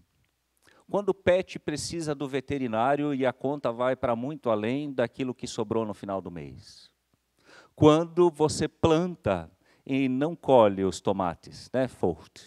Quando 0.89 1.09
o 1.09 1.15
pet 1.15 1.59
precisa 1.59 2.15
do 2.15 2.29
veterinário 2.29 3.13
e 3.15 3.27
a 3.27 3.33
conta 3.33 3.73
vai 3.73 3.97
para 3.97 4.15
muito 4.15 4.49
além 4.49 4.93
daquilo 4.93 5.35
que 5.35 5.47
sobrou 5.47 5.85
no 5.85 5.95
final 5.95 6.21
do 6.21 6.31
mês 6.31 6.93
quando 7.75 8.31
você 8.31 8.69
planta 8.69 9.51
e 9.85 10.09
não 10.09 10.37
colhe 10.37 10.85
os 10.85 11.01
tomates, 11.01 11.71
né, 11.73 11.89
Fort? 11.89 12.41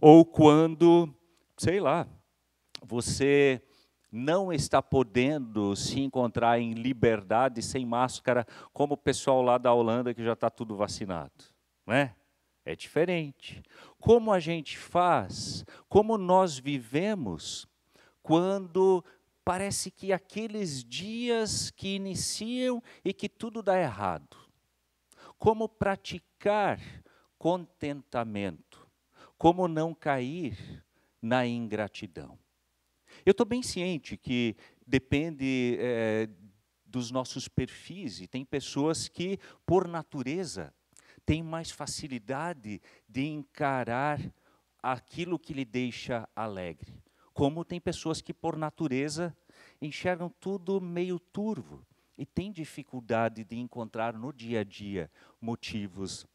Ou 0.00 0.24
quando, 0.24 1.12
sei 1.56 1.80
lá, 1.80 2.06
você 2.82 3.62
não 4.10 4.52
está 4.52 4.80
podendo 4.80 5.76
se 5.76 6.00
encontrar 6.00 6.58
em 6.58 6.72
liberdade 6.72 7.60
sem 7.62 7.84
máscara, 7.84 8.46
como 8.72 8.94
o 8.94 8.98
pessoal 8.98 9.42
lá 9.42 9.58
da 9.58 9.72
Holanda 9.72 10.14
que 10.14 10.24
já 10.24 10.32
está 10.32 10.48
tudo 10.48 10.76
vacinado, 10.76 11.32
não 11.86 11.94
é? 11.94 12.14
Diferente. 12.76 13.62
Como 13.98 14.30
a 14.30 14.38
gente 14.38 14.76
faz, 14.76 15.64
como 15.88 16.18
nós 16.18 16.58
vivemos 16.58 17.66
quando 18.22 19.02
parece 19.42 19.90
que 19.90 20.12
aqueles 20.12 20.84
dias 20.84 21.70
que 21.70 21.94
iniciam 21.94 22.82
e 23.02 23.14
que 23.14 23.26
tudo 23.26 23.62
dá 23.62 23.80
errado. 23.80 24.36
Como 25.38 25.66
praticar 26.38 26.80
contentamento? 27.36 28.88
Como 29.36 29.68
não 29.68 29.94
cair 29.94 30.84
na 31.20 31.46
ingratidão? 31.46 32.38
Eu 33.26 33.32
estou 33.32 33.44
bem 33.44 33.62
ciente 33.62 34.16
que 34.16 34.56
depende 34.86 35.76
é, 35.80 36.28
dos 36.86 37.10
nossos 37.10 37.48
perfis, 37.48 38.20
e 38.20 38.26
tem 38.26 38.44
pessoas 38.44 39.08
que, 39.08 39.38
por 39.66 39.86
natureza, 39.86 40.72
têm 41.26 41.42
mais 41.42 41.70
facilidade 41.70 42.80
de 43.08 43.26
encarar 43.26 44.20
aquilo 44.82 45.38
que 45.38 45.52
lhe 45.52 45.64
deixa 45.64 46.28
alegre 46.34 47.02
como 47.38 47.64
tem 47.64 47.80
pessoas 47.80 48.20
que, 48.20 48.34
por 48.34 48.56
natureza, 48.56 49.32
enxergam 49.80 50.28
tudo 50.40 50.80
meio 50.80 51.20
turvo 51.20 51.86
e 52.18 52.26
têm 52.26 52.50
dificuldade 52.50 53.44
de 53.44 53.56
encontrar 53.56 54.12
no 54.12 54.32
dia 54.32 54.60
a 54.60 54.64
dia 54.64 55.08
motivos 55.40 56.26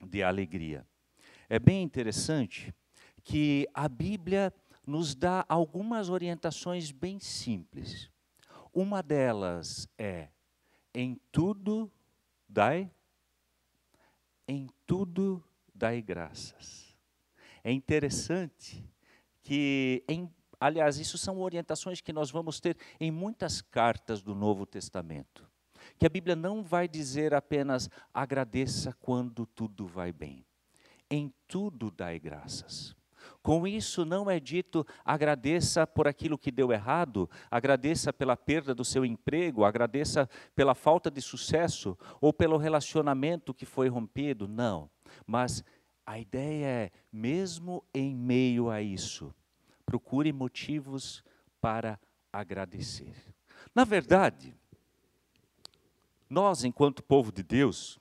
de 0.00 0.22
alegria. 0.22 0.86
É 1.48 1.58
bem 1.58 1.82
interessante 1.82 2.72
que 3.24 3.68
a 3.74 3.88
Bíblia 3.88 4.54
nos 4.86 5.16
dá 5.16 5.44
algumas 5.48 6.08
orientações 6.08 6.92
bem 6.92 7.18
simples. 7.18 8.08
Uma 8.72 9.02
delas 9.02 9.88
é: 9.98 10.28
em 10.94 11.20
tudo 11.32 11.90
dai, 12.48 12.88
em 14.46 14.68
tudo 14.86 15.42
dai 15.74 16.00
graças. 16.00 16.96
É 17.64 17.72
interessante 17.72 18.88
que 19.42 20.04
em 20.08 20.32
Aliás, 20.58 20.98
isso 20.98 21.18
são 21.18 21.38
orientações 21.40 22.00
que 22.00 22.12
nós 22.12 22.30
vamos 22.30 22.60
ter 22.60 22.76
em 22.98 23.10
muitas 23.10 23.60
cartas 23.60 24.22
do 24.22 24.34
Novo 24.34 24.64
Testamento. 24.64 25.48
Que 25.98 26.06
a 26.06 26.10
Bíblia 26.10 26.34
não 26.34 26.62
vai 26.62 26.88
dizer 26.88 27.34
apenas 27.34 27.88
agradeça 28.12 28.92
quando 29.00 29.46
tudo 29.46 29.86
vai 29.86 30.12
bem. 30.12 30.44
Em 31.10 31.32
tudo 31.46 31.90
dai 31.90 32.18
graças. 32.18 32.96
Com 33.42 33.66
isso 33.66 34.04
não 34.04 34.30
é 34.30 34.40
dito 34.40 34.84
agradeça 35.04 35.86
por 35.86 36.08
aquilo 36.08 36.38
que 36.38 36.50
deu 36.50 36.72
errado, 36.72 37.30
agradeça 37.50 38.12
pela 38.12 38.36
perda 38.36 38.74
do 38.74 38.84
seu 38.84 39.04
emprego, 39.04 39.64
agradeça 39.64 40.28
pela 40.54 40.74
falta 40.74 41.10
de 41.10 41.20
sucesso 41.20 41.96
ou 42.20 42.32
pelo 42.32 42.56
relacionamento 42.56 43.54
que 43.54 43.66
foi 43.66 43.88
rompido. 43.88 44.48
Não. 44.48 44.90
Mas 45.26 45.62
a 46.04 46.18
ideia 46.18 46.66
é, 46.66 46.90
mesmo 47.12 47.84
em 47.94 48.14
meio 48.14 48.70
a 48.70 48.80
isso, 48.80 49.34
procure 49.86 50.32
motivos 50.32 51.24
para 51.60 51.98
agradecer. 52.32 53.14
Na 53.74 53.84
verdade, 53.84 54.54
nós, 56.28 56.64
enquanto 56.64 57.02
povo 57.02 57.30
de 57.30 57.42
Deus, 57.42 57.98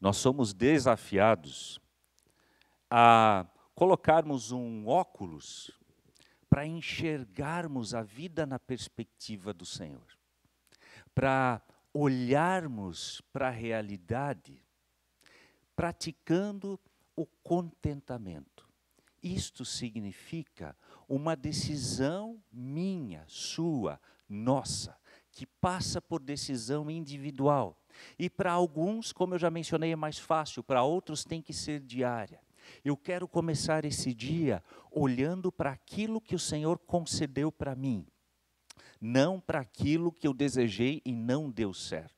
nós 0.00 0.18
somos 0.18 0.52
desafiados 0.52 1.80
a 2.90 3.46
colocarmos 3.74 4.52
um 4.52 4.86
óculos 4.86 5.70
para 6.48 6.66
enxergarmos 6.66 7.94
a 7.94 8.02
vida 8.02 8.46
na 8.46 8.58
perspectiva 8.58 9.52
do 9.52 9.66
Senhor, 9.66 10.06
para 11.14 11.60
olharmos 11.92 13.20
para 13.32 13.48
a 13.48 13.50
realidade, 13.50 14.62
praticando 15.74 16.78
o 17.16 17.26
contentamento. 17.42 18.65
Isto 19.26 19.64
significa 19.64 20.76
uma 21.08 21.34
decisão 21.34 22.40
minha, 22.52 23.24
sua, 23.26 24.00
nossa, 24.28 24.96
que 25.32 25.44
passa 25.44 26.00
por 26.00 26.22
decisão 26.22 26.88
individual. 26.88 27.76
E 28.16 28.30
para 28.30 28.52
alguns, 28.52 29.12
como 29.12 29.34
eu 29.34 29.38
já 29.40 29.50
mencionei, 29.50 29.90
é 29.90 29.96
mais 29.96 30.16
fácil, 30.16 30.62
para 30.62 30.84
outros 30.84 31.24
tem 31.24 31.42
que 31.42 31.52
ser 31.52 31.80
diária. 31.80 32.40
Eu 32.84 32.96
quero 32.96 33.26
começar 33.26 33.84
esse 33.84 34.14
dia 34.14 34.62
olhando 34.92 35.50
para 35.50 35.72
aquilo 35.72 36.20
que 36.20 36.36
o 36.36 36.38
Senhor 36.38 36.78
concedeu 36.78 37.50
para 37.50 37.74
mim, 37.74 38.06
não 39.00 39.40
para 39.40 39.58
aquilo 39.58 40.12
que 40.12 40.28
eu 40.28 40.32
desejei 40.32 41.02
e 41.04 41.12
não 41.12 41.50
deu 41.50 41.74
certo. 41.74 42.15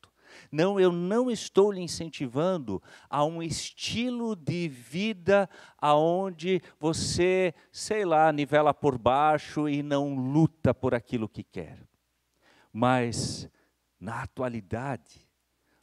Não, 0.50 0.78
eu 0.78 0.92
não 0.92 1.30
estou 1.30 1.70
lhe 1.72 1.80
incentivando 1.80 2.82
a 3.08 3.24
um 3.24 3.42
estilo 3.42 4.34
de 4.34 4.68
vida 4.68 5.48
aonde 5.76 6.62
você, 6.78 7.54
sei 7.70 8.04
lá, 8.04 8.32
nivela 8.32 8.72
por 8.72 8.98
baixo 8.98 9.68
e 9.68 9.82
não 9.82 10.14
luta 10.14 10.72
por 10.72 10.94
aquilo 10.94 11.28
que 11.28 11.42
quer. 11.42 11.78
Mas 12.72 13.48
na 13.98 14.22
atualidade, 14.22 15.26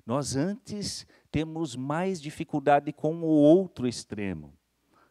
nós 0.05 0.35
antes 0.35 1.05
temos 1.31 1.75
mais 1.75 2.21
dificuldade 2.21 2.93
com 2.93 3.15
o 3.15 3.25
outro 3.25 3.87
extremo, 3.87 4.53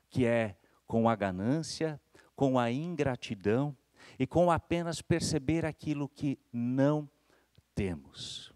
que 0.09 0.25
é 0.25 0.57
com 0.87 1.09
a 1.09 1.17
ganância, 1.17 2.01
com 2.37 2.59
a 2.59 2.71
ingratidão 2.71 3.77
e 4.19 4.27
com 4.27 4.51
apenas 4.51 5.03
perceber 5.03 5.65
aquilo 5.65 6.09
que 6.09 6.39
não 6.53 7.09
temos 7.75 8.54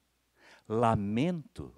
lamento, 0.69 1.75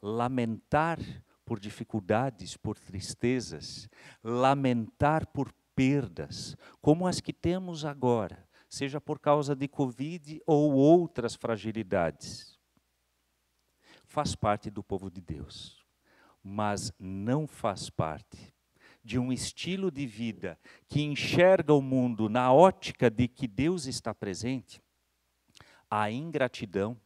lamentar 0.00 0.98
por 1.44 1.58
dificuldades, 1.58 2.56
por 2.56 2.78
tristezas, 2.78 3.88
lamentar 4.22 5.26
por 5.26 5.52
perdas, 5.74 6.56
como 6.80 7.06
as 7.06 7.20
que 7.20 7.32
temos 7.32 7.84
agora, 7.84 8.46
seja 8.68 9.00
por 9.00 9.18
causa 9.18 9.56
de 9.56 9.66
Covid 9.66 10.40
ou 10.46 10.74
outras 10.74 11.34
fragilidades. 11.34 12.58
Faz 14.04 14.34
parte 14.34 14.70
do 14.70 14.82
povo 14.82 15.10
de 15.10 15.20
Deus, 15.20 15.84
mas 16.42 16.92
não 16.98 17.46
faz 17.46 17.88
parte 17.90 18.54
de 19.02 19.18
um 19.18 19.32
estilo 19.32 19.90
de 19.90 20.06
vida 20.06 20.58
que 20.86 21.00
enxerga 21.00 21.72
o 21.72 21.80
mundo 21.80 22.28
na 22.28 22.52
ótica 22.52 23.10
de 23.10 23.26
que 23.26 23.46
Deus 23.46 23.86
está 23.86 24.14
presente, 24.14 24.82
a 25.90 26.10
ingratidão, 26.10 27.00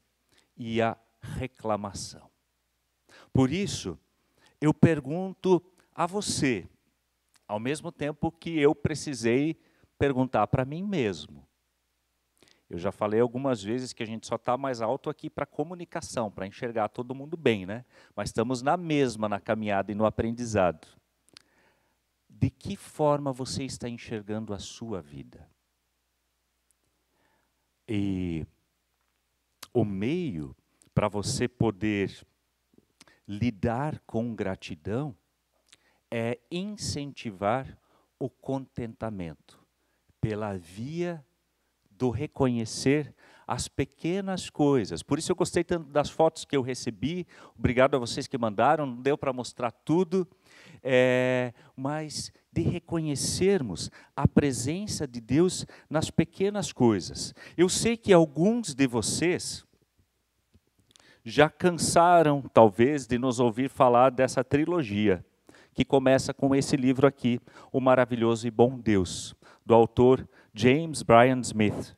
e 0.57 0.81
a 0.83 0.97
reclamação. 1.21 2.31
Por 3.33 3.51
isso, 3.51 3.99
eu 4.61 4.73
pergunto 4.75 5.63
a 5.95 6.07
você, 6.07 6.69
ao 7.47 7.61
mesmo 7.61 7.93
tempo 7.93 8.31
que 8.31 8.59
eu 8.59 8.75
precisei 8.75 9.61
perguntar 9.99 10.47
para 10.47 10.65
mim 10.65 10.83
mesmo. 10.83 11.47
Eu 12.69 12.79
já 12.79 12.91
falei 12.91 13.21
algumas 13.21 13.63
vezes 13.63 13.93
que 13.93 14.03
a 14.03 14.07
gente 14.07 14.27
só 14.27 14.37
está 14.37 14.57
mais 14.57 14.81
alto 14.81 15.11
aqui 15.11 15.29
para 15.29 15.45
comunicação, 15.45 16.31
para 16.31 16.47
enxergar 16.47 16.89
todo 16.89 17.15
mundo 17.15 17.37
bem, 17.37 17.67
né? 17.67 17.85
Mas 18.17 18.31
estamos 18.31 18.63
na 18.63 18.79
mesma 18.79 19.29
na 19.29 19.39
caminhada 19.39 19.93
e 19.93 19.95
no 19.95 20.07
aprendizado. 20.07 20.89
de 22.29 22.51
que 22.51 22.77
forma 22.77 23.33
você 23.33 23.63
está 23.63 23.89
enxergando 23.89 24.53
a 24.53 24.59
sua 24.59 25.01
vida. 25.01 25.49
E 27.87 28.45
o 29.73 29.85
meio 29.85 30.57
para 30.95 31.09
você 31.09 31.49
poder 31.49 32.27
lidar 33.27 34.01
com 34.07 34.35
gratidão 34.35 35.17
é 36.11 36.39
incentivar 36.51 37.79
o 38.19 38.29
contentamento 38.29 39.59
pela 40.21 40.57
via 40.57 41.25
do 41.91 42.11
reconhecer 42.11 43.15
as 43.47 43.69
pequenas 43.69 44.51
coisas. 44.51 45.03
Por 45.03 45.19
isso 45.19 45.33
eu 45.33 45.37
gostei 45.37 45.65
tanto 45.65 45.89
das 45.91 46.11
fotos 46.11 46.45
que 46.45 46.57
eu 46.57 46.63
recebi. 46.63 47.27
Obrigado 47.59 47.97
a 47.97 47.99
vocês 47.99 48.27
que 48.27 48.39
mandaram. 48.39 48.87
Não 48.87 49.01
deu 49.01 49.17
para 49.17 49.33
mostrar 49.33 49.71
tudo, 49.71 50.29
é, 50.83 51.53
mas 51.77 52.33
de 52.53 52.63
reconhecermos 52.63 53.91
a 54.15 54.29
presença 54.29 55.07
de 55.07 55.21
Deus 55.21 55.67
nas 55.89 56.11
pequenas 56.11 56.73
coisas. 56.73 57.35
Eu 57.57 57.69
sei 57.69 57.97
que 57.97 58.13
alguns 58.13 58.75
de 58.75 58.87
vocês 58.87 59.65
já 61.25 61.49
cansaram, 61.49 62.43
talvez, 62.43 63.07
de 63.07 63.17
nos 63.19 63.41
ouvir 63.41 63.71
falar 63.71 64.11
dessa 64.11 64.45
trilogia, 64.45 65.25
que 65.73 65.85
começa 65.85 66.35
com 66.35 66.55
esse 66.55 66.77
livro 66.77 67.07
aqui, 67.07 67.41
O 67.73 67.81
Maravilhoso 67.81 68.47
e 68.47 68.51
Bom 68.51 68.79
Deus, 68.79 69.35
do 69.65 69.75
autor 69.75 70.29
James 70.53 71.03
Bryan 71.03 71.41
Smith. 71.41 71.97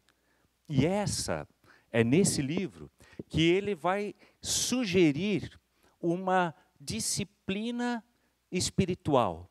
E 0.68 0.86
essa 0.86 1.48
é 1.90 2.04
nesse 2.04 2.40
livro 2.40 2.90
que 3.28 3.42
ele 3.42 3.74
vai 3.74 4.14
sugerir 4.40 5.58
uma 6.00 6.54
disciplina 6.80 8.04
espiritual, 8.52 9.50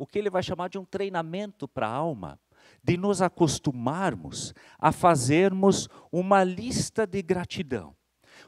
o 0.00 0.06
que 0.06 0.18
ele 0.18 0.30
vai 0.30 0.42
chamar 0.42 0.70
de 0.70 0.78
um 0.78 0.84
treinamento 0.84 1.68
para 1.68 1.86
a 1.86 1.92
alma, 1.92 2.40
de 2.82 2.96
nos 2.96 3.20
acostumarmos 3.20 4.54
a 4.78 4.92
fazermos 4.92 5.90
uma 6.10 6.42
lista 6.42 7.06
de 7.06 7.20
gratidão. 7.20 7.94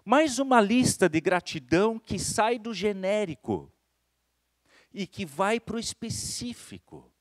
Mais 0.03 0.39
uma 0.39 0.63
lista 0.63 1.11
de 1.11 1.21
gratidão 1.21 1.99
que 1.99 2.19
sai 2.19 2.59
do 2.59 2.73
genérico 2.73 3.71
e 4.95 5.07
que 5.07 5.27
vai 5.27 5.61
para 5.61 5.77
o 5.77 5.79
específico, 5.79 7.13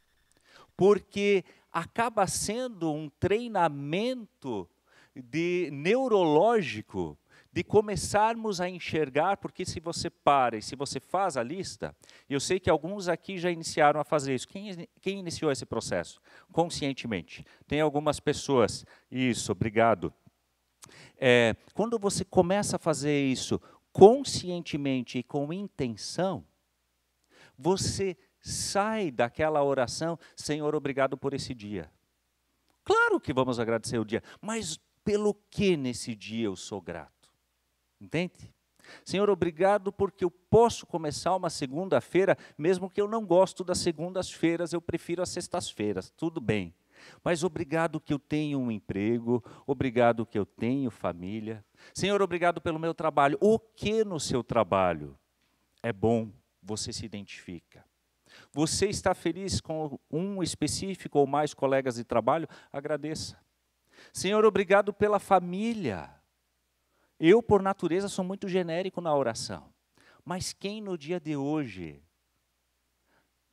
porque 0.77 1.43
acaba 1.69 2.25
sendo 2.25 2.89
um 2.89 3.09
treinamento 3.09 4.65
de 5.13 5.67
neurológico 5.73 7.19
de 7.53 7.63
começarmos 7.63 8.61
a 8.61 8.69
enxergar, 8.69 9.37
porque 9.37 9.65
se 9.65 9.79
você 9.79 10.09
para 10.09 10.57
e 10.57 10.61
se 10.61 10.75
você 10.75 10.99
faz 10.99 11.35
a 11.35 11.43
lista, 11.43 11.95
eu 12.29 12.39
sei 12.39 12.59
que 12.59 12.69
alguns 12.69 13.07
aqui 13.07 13.37
já 13.37 13.51
iniciaram 13.51 13.99
a 13.99 14.05
fazer 14.05 14.35
isso. 14.35 14.47
Quem, 14.47 14.87
quem 15.01 15.19
iniciou 15.19 15.51
esse 15.51 15.65
processo? 15.65 16.21
Conscientemente. 16.51 17.45
Tem 17.67 17.81
algumas 17.81 18.19
pessoas, 18.19 18.85
isso, 19.09 19.51
obrigado, 19.51 20.13
é, 21.17 21.55
quando 21.73 21.99
você 21.99 22.25
começa 22.25 22.77
a 22.77 22.79
fazer 22.79 23.21
isso 23.21 23.61
conscientemente 23.91 25.19
e 25.19 25.23
com 25.23 25.51
intenção, 25.51 26.45
você 27.57 28.17
sai 28.39 29.11
daquela 29.11 29.63
oração, 29.63 30.17
Senhor, 30.35 30.73
obrigado 30.73 31.17
por 31.17 31.33
esse 31.33 31.53
dia. 31.53 31.91
Claro 32.83 33.19
que 33.19 33.33
vamos 33.33 33.59
agradecer 33.59 33.99
o 33.99 34.05
dia, 34.05 34.23
mas 34.41 34.79
pelo 35.03 35.35
que 35.49 35.77
nesse 35.77 36.15
dia 36.15 36.45
eu 36.45 36.55
sou 36.55 36.81
grato? 36.81 37.20
Entende? 38.01 38.51
Senhor, 39.05 39.29
obrigado 39.29 39.91
porque 39.91 40.25
eu 40.25 40.31
posso 40.31 40.85
começar 40.87 41.35
uma 41.35 41.51
segunda-feira, 41.51 42.35
mesmo 42.57 42.89
que 42.89 42.99
eu 42.99 43.07
não 43.07 43.25
gosto 43.25 43.63
das 43.63 43.77
segundas-feiras, 43.77 44.73
eu 44.73 44.81
prefiro 44.81 45.21
as 45.21 45.29
sextas-feiras, 45.29 46.11
tudo 46.17 46.41
bem. 46.41 46.73
Mas 47.23 47.43
obrigado 47.43 47.99
que 47.99 48.13
eu 48.13 48.19
tenho 48.19 48.59
um 48.59 48.71
emprego, 48.71 49.43
obrigado 49.65 50.25
que 50.25 50.37
eu 50.37 50.45
tenho 50.45 50.91
família. 50.91 51.63
Senhor, 51.93 52.21
obrigado 52.21 52.59
pelo 52.59 52.79
meu 52.79 52.93
trabalho. 52.93 53.37
O 53.39 53.57
que 53.59 54.03
no 54.03 54.19
seu 54.19 54.43
trabalho 54.43 55.17
é 55.81 55.93
bom, 55.93 56.29
você 56.61 56.91
se 56.91 57.05
identifica. 57.05 57.83
Você 58.53 58.87
está 58.87 59.13
feliz 59.13 59.59
com 59.59 59.99
um 60.09 60.41
específico 60.43 61.19
ou 61.19 61.27
mais 61.27 61.53
colegas 61.53 61.95
de 61.95 62.03
trabalho? 62.03 62.47
Agradeça. 62.71 63.37
Senhor, 64.13 64.45
obrigado 64.45 64.93
pela 64.93 65.19
família. 65.19 66.20
Eu, 67.23 67.43
por 67.43 67.61
natureza, 67.61 68.09
sou 68.09 68.25
muito 68.25 68.47
genérico 68.47 68.99
na 68.99 69.15
oração. 69.15 69.71
Mas 70.25 70.53
quem 70.53 70.81
no 70.81 70.97
dia 70.97 71.19
de 71.19 71.35
hoje 71.35 72.01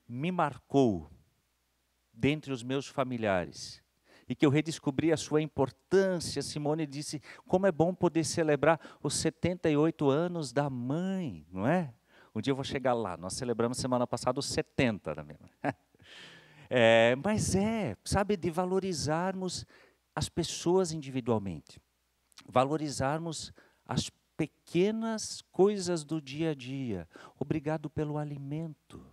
me 0.08 0.32
marcou 0.32 1.10
dentre 2.10 2.50
os 2.50 2.62
meus 2.62 2.86
familiares. 2.86 3.82
E 4.26 4.34
que 4.34 4.46
eu 4.46 4.48
redescobri 4.48 5.12
a 5.12 5.18
sua 5.18 5.42
importância. 5.42 6.40
Simone 6.40 6.86
disse: 6.86 7.20
como 7.46 7.66
é 7.66 7.70
bom 7.70 7.94
poder 7.94 8.24
celebrar 8.24 8.80
os 9.02 9.12
78 9.16 10.08
anos 10.08 10.50
da 10.50 10.70
mãe, 10.70 11.46
não 11.52 11.66
é? 11.66 11.92
Um 12.34 12.40
dia 12.40 12.52
eu 12.52 12.56
vou 12.56 12.64
chegar 12.64 12.94
lá. 12.94 13.18
Nós 13.18 13.34
celebramos 13.34 13.76
semana 13.76 14.06
passada 14.06 14.40
os 14.40 14.46
70 14.46 15.14
da 15.14 15.22
minha 15.22 15.38
mãe. 15.38 15.74
É, 16.70 17.16
mas 17.24 17.54
é, 17.54 17.96
sabe, 18.04 18.36
de 18.36 18.50
valorizarmos 18.50 19.64
as 20.14 20.28
pessoas 20.28 20.92
individualmente, 20.92 21.80
valorizarmos 22.48 23.52
as 23.86 24.10
pequenas 24.36 25.42
coisas 25.52 26.04
do 26.04 26.20
dia 26.20 26.50
a 26.50 26.54
dia. 26.54 27.08
Obrigado 27.38 27.88
pelo 27.90 28.18
alimento. 28.18 29.04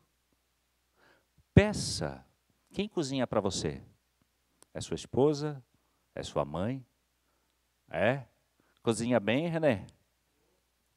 Peça 1.53 2.25
quem 2.75 2.89
cozinha 2.89 3.25
para 3.25 3.39
você? 3.39 3.81
É 4.73 4.81
sua 4.81 4.95
esposa? 4.95 5.63
É 6.13 6.21
sua 6.21 6.43
mãe? 6.43 6.85
É? 7.89 8.25
Cozinha 8.83 9.17
bem, 9.17 9.47
René? 9.47 9.87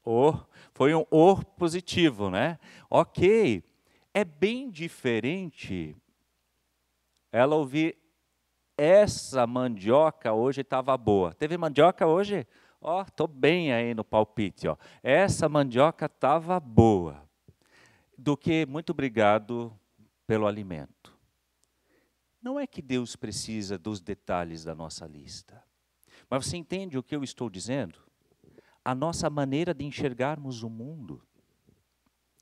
Oh, 0.05 0.35
foi 0.74 0.92
um 0.92 1.07
O 1.09 1.37
positivo, 1.44 2.31
né? 2.31 2.59
Ok. 2.90 3.62
É 4.12 4.24
bem 4.24 4.68
diferente 4.68 5.96
ela 7.31 7.55
ouvir 7.55 7.96
essa 8.79 9.45
mandioca 9.45 10.33
hoje 10.33 10.61
estava 10.61 10.97
boa. 10.97 11.35
Teve 11.35 11.59
mandioca 11.59 12.07
hoje? 12.07 12.47
Ó, 12.81 13.03
oh, 13.03 13.05
tô 13.05 13.27
bem 13.27 13.73
aí 13.73 13.93
no 13.93 14.05
palpite, 14.05 14.69
ó. 14.69 14.77
Essa 15.03 15.49
mandioca 15.49 16.07
estava 16.07 16.61
boa. 16.61 17.29
Do 18.17 18.37
que 18.37 18.64
muito 18.67 18.91
obrigado 18.91 19.77
pelo 20.29 20.47
alimento. 20.47 21.12
Não 22.41 22.59
é 22.59 22.69
que 22.69 22.81
Deus 22.81 23.17
precisa 23.17 23.77
dos 23.77 24.01
detalhes 24.01 24.62
da 24.62 24.77
nossa 24.77 25.05
lista. 25.07 25.61
Mas 26.31 26.47
você 26.47 26.57
entende 26.57 26.97
o 26.97 27.03
que 27.03 27.17
eu 27.17 27.25
estou 27.25 27.51
dizendo? 27.51 27.99
A 28.85 28.95
nossa 28.95 29.29
maneira 29.29 29.75
de 29.75 29.85
enxergarmos 29.85 30.62
o 30.62 30.71
mundo 30.71 31.21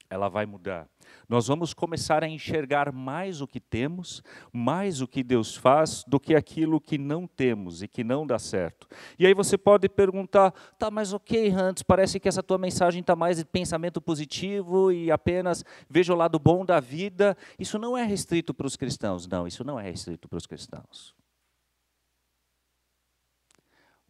ela 0.08 0.28
vai 0.28 0.46
mudar. 0.46 0.88
Nós 1.28 1.46
vamos 1.48 1.74
começar 1.74 2.22
a 2.22 2.28
enxergar 2.28 2.92
mais 2.92 3.40
o 3.40 3.46
que 3.46 3.60
temos, 3.60 4.22
mais 4.52 5.00
o 5.00 5.08
que 5.08 5.22
Deus 5.22 5.56
faz, 5.56 6.04
do 6.06 6.20
que 6.20 6.34
aquilo 6.34 6.80
que 6.80 6.98
não 6.98 7.26
temos 7.26 7.82
e 7.82 7.88
que 7.88 8.04
não 8.04 8.26
dá 8.26 8.38
certo. 8.38 8.86
E 9.18 9.26
aí 9.26 9.34
você 9.34 9.58
pode 9.58 9.88
perguntar, 9.88 10.52
tá, 10.78 10.90
mas 10.90 11.12
ok, 11.12 11.50
Hans, 11.50 11.82
parece 11.82 12.20
que 12.20 12.28
essa 12.28 12.42
tua 12.42 12.58
mensagem 12.58 13.00
está 13.00 13.16
mais 13.16 13.38
de 13.38 13.44
pensamento 13.44 14.00
positivo 14.00 14.92
e 14.92 15.10
apenas 15.10 15.64
veja 15.88 16.12
o 16.12 16.16
lado 16.16 16.38
bom 16.38 16.64
da 16.64 16.80
vida. 16.80 17.36
Isso 17.58 17.78
não 17.78 17.96
é 17.96 18.04
restrito 18.04 18.54
para 18.54 18.66
os 18.66 18.76
cristãos. 18.76 19.26
Não, 19.26 19.46
isso 19.46 19.64
não 19.64 19.78
é 19.78 19.82
restrito 19.82 20.28
para 20.28 20.38
os 20.38 20.46
cristãos. 20.46 21.14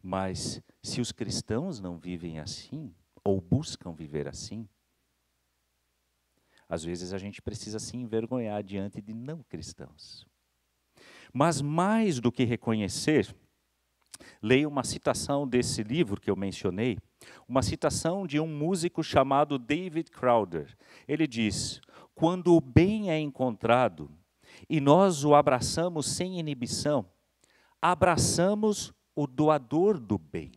Mas 0.01 0.61
se 0.81 1.01
os 1.01 1.11
cristãos 1.11 1.79
não 1.79 1.97
vivem 1.97 2.39
assim, 2.39 2.93
ou 3.23 3.41
buscam 3.41 3.91
viver 3.91 4.27
assim, 4.27 4.67
às 6.69 6.83
vezes 6.83 7.13
a 7.13 7.17
gente 7.17 7.41
precisa 7.41 7.79
se 7.79 7.95
envergonhar 7.95 8.61
diante 8.61 9.01
de 9.01 9.13
não 9.13 9.41
cristãos. 9.43 10.27
Mas 11.33 11.61
mais 11.61 12.19
do 12.19 12.31
que 12.31 12.43
reconhecer, 12.43 13.33
leia 14.41 14.67
uma 14.67 14.83
citação 14.83 15.47
desse 15.47 15.83
livro 15.83 16.19
que 16.19 16.29
eu 16.29 16.35
mencionei, 16.35 16.97
uma 17.47 17.61
citação 17.61 18.25
de 18.25 18.39
um 18.39 18.47
músico 18.47 19.03
chamado 19.03 19.57
David 19.57 20.11
Crowder. 20.11 20.75
Ele 21.07 21.27
diz: 21.27 21.81
Quando 22.13 22.53
o 22.55 22.61
bem 22.61 23.11
é 23.11 23.19
encontrado 23.19 24.09
e 24.69 24.81
nós 24.81 25.23
o 25.23 25.35
abraçamos 25.35 26.07
sem 26.07 26.39
inibição, 26.39 27.05
abraçamos 27.81 28.93
o 29.15 29.27
doador 29.27 29.99
do 29.99 30.17
bem. 30.17 30.51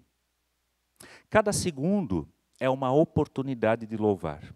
Cada 1.29 1.53
segundo 1.53 2.29
é 2.59 2.69
uma 2.69 2.93
oportunidade 2.93 3.87
de 3.87 3.97
louvar 3.97 4.55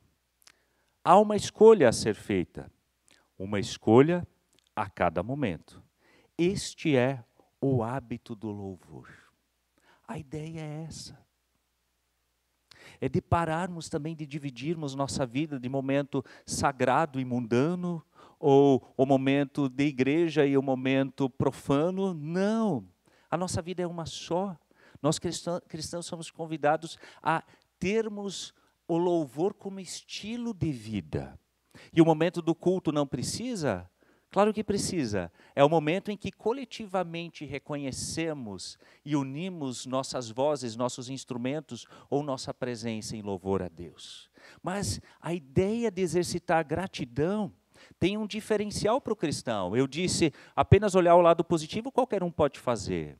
há 1.04 1.18
uma 1.18 1.36
escolha 1.36 1.88
a 1.88 1.92
ser 1.92 2.14
feita, 2.14 2.70
uma 3.38 3.60
escolha 3.60 4.26
a 4.74 4.88
cada 4.88 5.22
momento. 5.22 5.82
Este 6.38 6.96
é 6.96 7.22
o 7.60 7.82
hábito 7.82 8.34
do 8.34 8.50
louvor. 8.50 9.08
A 10.08 10.18
ideia 10.18 10.60
é 10.60 10.84
essa. 10.84 11.22
É 13.00 13.08
de 13.08 13.20
pararmos 13.20 13.88
também 13.88 14.16
de 14.16 14.26
dividirmos 14.26 14.94
nossa 14.94 15.26
vida 15.26 15.60
de 15.60 15.68
momento 15.68 16.24
sagrado 16.46 17.20
e 17.20 17.24
mundano 17.24 18.04
ou 18.38 18.92
o 18.96 19.06
momento 19.06 19.68
de 19.68 19.84
igreja 19.84 20.46
e 20.46 20.56
o 20.56 20.62
momento 20.62 21.28
profano. 21.30 22.12
Não. 22.12 22.86
A 23.30 23.36
nossa 23.36 23.62
vida 23.62 23.82
é 23.82 23.86
uma 23.86 24.06
só. 24.06 24.56
Nós 25.00 25.18
cristãos, 25.18 26.06
somos 26.06 26.30
convidados 26.30 26.98
a 27.22 27.42
termos 27.78 28.54
o 28.86 28.96
louvor 28.96 29.54
como 29.54 29.80
estilo 29.80 30.52
de 30.52 30.70
vida. 30.72 31.38
E 31.92 32.00
o 32.00 32.04
momento 32.04 32.40
do 32.40 32.54
culto 32.54 32.92
não 32.92 33.06
precisa? 33.06 33.88
Claro 34.30 34.52
que 34.52 34.64
precisa. 34.64 35.30
É 35.54 35.62
o 35.62 35.68
momento 35.68 36.10
em 36.10 36.16
que 36.16 36.32
coletivamente 36.32 37.44
reconhecemos 37.44 38.76
e 39.04 39.14
unimos 39.14 39.86
nossas 39.86 40.28
vozes, 40.28 40.74
nossos 40.74 41.08
instrumentos 41.08 41.86
ou 42.10 42.20
nossa 42.20 42.52
presença 42.52 43.16
em 43.16 43.22
louvor 43.22 43.62
a 43.62 43.68
Deus. 43.68 44.28
Mas 44.60 45.00
a 45.20 45.32
ideia 45.32 45.88
de 45.88 46.02
exercitar 46.02 46.66
gratidão 46.66 47.52
tem 47.98 48.16
um 48.16 48.26
diferencial 48.26 49.00
para 49.00 49.12
o 49.12 49.16
cristão. 49.16 49.76
Eu 49.76 49.86
disse, 49.86 50.32
apenas 50.56 50.96
olhar 50.96 51.14
o 51.14 51.20
lado 51.20 51.44
positivo 51.44 51.92
qualquer 51.92 52.24
um 52.24 52.30
pode 52.30 52.58
fazer. 52.58 53.16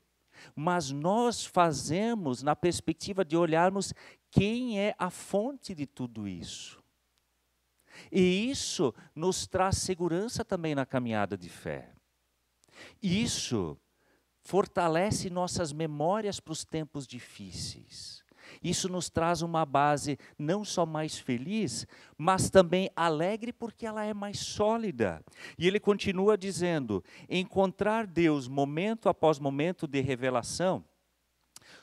Mas 0.55 0.90
nós 0.90 1.46
fazemos 1.46 2.42
na 2.42 2.57
perspectiva 2.57 3.24
de 3.24 3.37
olharmos 3.37 3.94
quem 4.35 4.81
é 4.81 4.97
a 4.99 5.11
fonte 5.11 5.77
de 5.77 5.87
tudo 5.87 6.27
isso. 6.27 6.83
E 8.11 8.51
isso 8.51 8.92
nos 9.14 9.47
traz 9.47 9.77
segurança 9.79 10.44
também 10.44 10.75
na 10.75 10.85
caminhada 10.85 11.38
de 11.38 11.49
fé. 11.49 11.92
Isso 13.01 13.79
fortalece 14.42 15.31
nossas 15.31 15.73
memórias 15.73 16.40
para 16.40 16.51
os 16.51 16.64
tempos 16.64 17.07
difíceis. 17.07 18.25
Isso 18.61 18.88
nos 18.88 19.09
traz 19.09 19.40
uma 19.40 19.64
base 19.64 20.18
não 20.37 20.64
só 20.64 20.85
mais 20.85 21.16
feliz, 21.16 21.87
mas 22.18 22.51
também 22.51 22.90
alegre, 22.97 23.53
porque 23.53 23.87
ela 23.87 24.05
é 24.05 24.12
mais 24.12 24.40
sólida. 24.40 25.25
E 25.57 25.68
ele 25.68 25.79
continua 25.79 26.37
dizendo: 26.37 27.05
encontrar 27.29 28.05
Deus 28.05 28.49
momento 28.49 29.09
após 29.09 29.38
momento 29.38 29.87
de 29.87 30.01
revelação, 30.01 30.85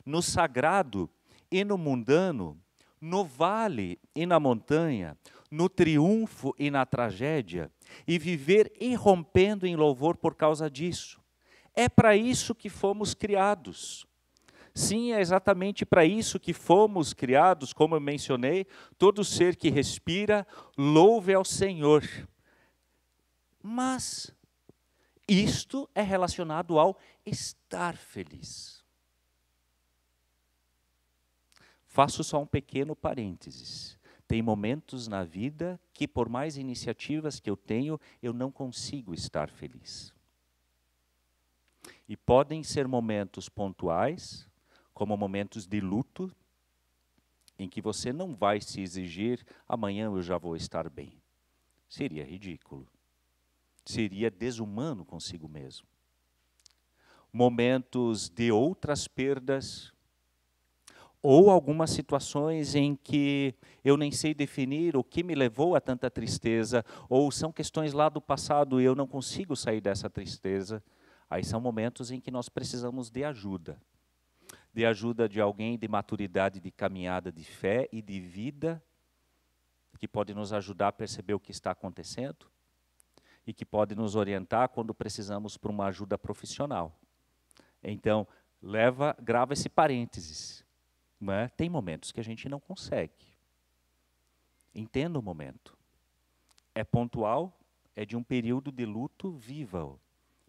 no 0.05 0.21
sagrado 0.21 1.09
e 1.51 1.63
no 1.63 1.77
mundano, 1.77 2.59
no 2.99 3.25
vale 3.25 3.99
e 4.15 4.25
na 4.25 4.39
montanha, 4.39 5.17
no 5.49 5.67
triunfo 5.67 6.55
e 6.57 6.71
na 6.71 6.85
tragédia, 6.85 7.71
e 8.07 8.17
viver 8.17 8.71
irrompendo 8.79 9.67
em 9.67 9.75
louvor 9.75 10.15
por 10.15 10.35
causa 10.35 10.69
disso. 10.69 11.19
É 11.75 11.89
para 11.89 12.15
isso 12.15 12.55
que 12.55 12.69
fomos 12.69 13.13
criados. 13.13 14.05
Sim, 14.73 15.11
é 15.11 15.19
exatamente 15.19 15.85
para 15.85 16.05
isso 16.05 16.39
que 16.39 16.53
fomos 16.53 17.13
criados, 17.13 17.73
como 17.73 17.95
eu 17.95 17.99
mencionei, 17.99 18.65
todo 18.97 19.23
ser 19.23 19.57
que 19.57 19.69
respira, 19.69 20.47
louve 20.77 21.33
ao 21.33 21.43
Senhor. 21.43 22.03
Mas 23.61 24.33
isto 25.27 25.89
é 25.93 26.01
relacionado 26.01 26.79
ao 26.79 26.97
estar 27.25 27.97
feliz. 27.97 28.80
Faço 31.91 32.23
só 32.23 32.41
um 32.41 32.45
pequeno 32.45 32.95
parênteses. 32.95 33.99
Tem 34.25 34.41
momentos 34.41 35.09
na 35.09 35.25
vida 35.25 35.77
que, 35.93 36.07
por 36.07 36.29
mais 36.29 36.55
iniciativas 36.55 37.37
que 37.37 37.49
eu 37.49 37.57
tenho, 37.57 37.99
eu 38.23 38.31
não 38.31 38.49
consigo 38.49 39.13
estar 39.13 39.49
feliz. 39.49 40.13
E 42.07 42.15
podem 42.15 42.63
ser 42.63 42.87
momentos 42.87 43.49
pontuais, 43.49 44.47
como 44.93 45.17
momentos 45.17 45.67
de 45.67 45.81
luto, 45.81 46.33
em 47.59 47.67
que 47.67 47.81
você 47.81 48.13
não 48.13 48.33
vai 48.33 48.61
se 48.61 48.79
exigir, 48.79 49.45
amanhã 49.67 50.05
eu 50.05 50.21
já 50.21 50.37
vou 50.37 50.55
estar 50.55 50.89
bem. 50.89 51.21
Seria 51.89 52.23
ridículo. 52.23 52.87
Seria 53.83 54.31
desumano 54.31 55.03
consigo 55.03 55.49
mesmo. 55.49 55.85
Momentos 57.33 58.29
de 58.29 58.49
outras 58.49 59.09
perdas, 59.09 59.91
ou 61.21 61.49
algumas 61.49 61.91
situações 61.91 62.75
em 62.75 62.95
que 62.95 63.53
eu 63.83 63.95
nem 63.95 64.11
sei 64.11 64.33
definir 64.33 64.97
o 64.97 65.03
que 65.03 65.23
me 65.23 65.35
levou 65.35 65.75
a 65.75 65.81
tanta 65.81 66.09
tristeza, 66.09 66.83
ou 67.09 67.31
são 67.31 67.51
questões 67.51 67.93
lá 67.93 68.09
do 68.09 68.21
passado 68.21 68.81
e 68.81 68.85
eu 68.85 68.95
não 68.95 69.07
consigo 69.07 69.55
sair 69.55 69.81
dessa 69.81 70.09
tristeza. 70.09 70.83
Aí 71.29 71.43
são 71.43 71.61
momentos 71.61 72.11
em 72.11 72.19
que 72.19 72.31
nós 72.31 72.49
precisamos 72.49 73.09
de 73.09 73.23
ajuda 73.23 73.77
de 74.73 74.85
ajuda 74.85 75.27
de 75.27 75.41
alguém 75.41 75.77
de 75.77 75.87
maturidade 75.87 76.59
de 76.59 76.71
caminhada 76.71 77.31
de 77.31 77.43
fé 77.43 77.89
e 77.91 78.01
de 78.01 78.19
vida, 78.19 78.81
que 79.99 80.07
pode 80.07 80.33
nos 80.33 80.51
ajudar 80.51 80.87
a 80.87 80.91
perceber 80.91 81.33
o 81.33 81.39
que 81.39 81.51
está 81.51 81.71
acontecendo 81.71 82.47
e 83.45 83.53
que 83.53 83.65
pode 83.65 83.93
nos 83.93 84.15
orientar 84.15 84.69
quando 84.69 84.95
precisamos 84.95 85.57
para 85.57 85.71
uma 85.71 85.85
ajuda 85.85 86.17
profissional. 86.17 86.99
Então, 87.83 88.27
leva, 88.61 89.15
grava 89.21 89.53
esse 89.53 89.69
parênteses. 89.69 90.65
É? 91.29 91.47
Tem 91.49 91.69
momentos 91.69 92.11
que 92.11 92.19
a 92.19 92.23
gente 92.23 92.49
não 92.49 92.59
consegue. 92.59 93.27
Entenda 94.73 95.19
o 95.19 95.21
momento. 95.21 95.77
É 96.73 96.83
pontual, 96.83 97.59
é 97.95 98.05
de 98.05 98.15
um 98.15 98.23
período 98.23 98.71
de 98.71 98.85
luto, 98.85 99.31
viva-o, 99.31 99.99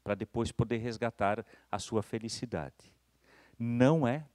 para 0.02 0.14
depois 0.14 0.52
poder 0.52 0.78
resgatar 0.78 1.44
a 1.70 1.78
sua 1.78 2.02
felicidade. 2.02 2.94
Não 3.58 4.06
é. 4.06 4.26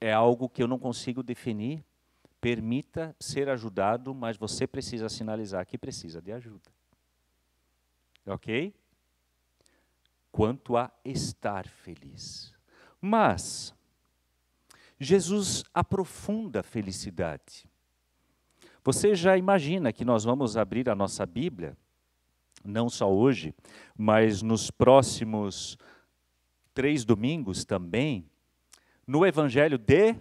É 0.00 0.12
algo 0.12 0.48
que 0.48 0.62
eu 0.62 0.68
não 0.68 0.78
consigo 0.78 1.22
definir. 1.22 1.84
Permita 2.40 3.14
ser 3.20 3.48
ajudado, 3.48 4.14
mas 4.14 4.36
você 4.36 4.66
precisa 4.66 5.08
sinalizar 5.08 5.66
que 5.66 5.78
precisa 5.78 6.20
de 6.20 6.32
ajuda. 6.32 6.70
Ok? 8.26 8.74
Quanto 10.30 10.76
a 10.76 10.90
estar 11.04 11.68
feliz. 11.68 12.52
Mas, 13.00 13.74
Jesus 15.02 15.64
aprofunda 15.74 16.60
a 16.60 16.62
felicidade. 16.62 17.68
Você 18.84 19.14
já 19.14 19.36
imagina 19.36 19.92
que 19.92 20.04
nós 20.04 20.24
vamos 20.24 20.56
abrir 20.56 20.88
a 20.88 20.94
nossa 20.94 21.24
Bíblia, 21.24 21.76
não 22.64 22.88
só 22.88 23.12
hoje, 23.12 23.54
mas 23.96 24.42
nos 24.42 24.70
próximos 24.70 25.78
três 26.74 27.04
domingos 27.04 27.64
também, 27.64 28.28
no 29.06 29.26
Evangelho 29.26 29.78
de. 29.78 30.16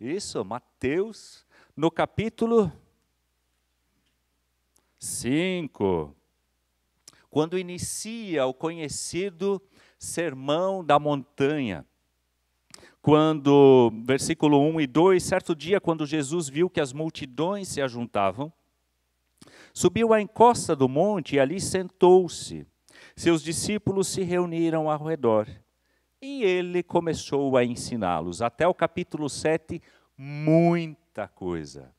Isso, 0.00 0.44
Mateus, 0.44 1.46
no 1.76 1.90
capítulo 1.90 2.72
5, 4.98 6.14
quando 7.30 7.58
inicia 7.58 8.46
o 8.46 8.54
conhecido 8.54 9.62
Sermão 10.02 10.84
da 10.84 10.98
Montanha. 10.98 11.86
Quando, 13.00 13.92
versículo 14.04 14.60
1 14.60 14.80
e 14.80 14.86
2, 14.88 15.22
certo 15.22 15.54
dia, 15.54 15.80
quando 15.80 16.04
Jesus 16.04 16.48
viu 16.48 16.68
que 16.68 16.80
as 16.80 16.92
multidões 16.92 17.68
se 17.68 17.80
ajuntavam, 17.80 18.52
subiu 19.72 20.12
à 20.12 20.20
encosta 20.20 20.74
do 20.74 20.88
monte 20.88 21.36
e 21.36 21.40
ali 21.40 21.60
sentou-se. 21.60 22.66
Seus 23.14 23.44
discípulos 23.44 24.08
se 24.08 24.22
reuniram 24.22 24.90
ao 24.90 25.04
redor 25.04 25.48
e 26.20 26.42
ele 26.42 26.82
começou 26.82 27.56
a 27.56 27.64
ensiná-los. 27.64 28.42
Até 28.42 28.66
o 28.66 28.74
capítulo 28.74 29.28
7, 29.28 29.80
muita 30.18 31.28
coisa. 31.28 31.94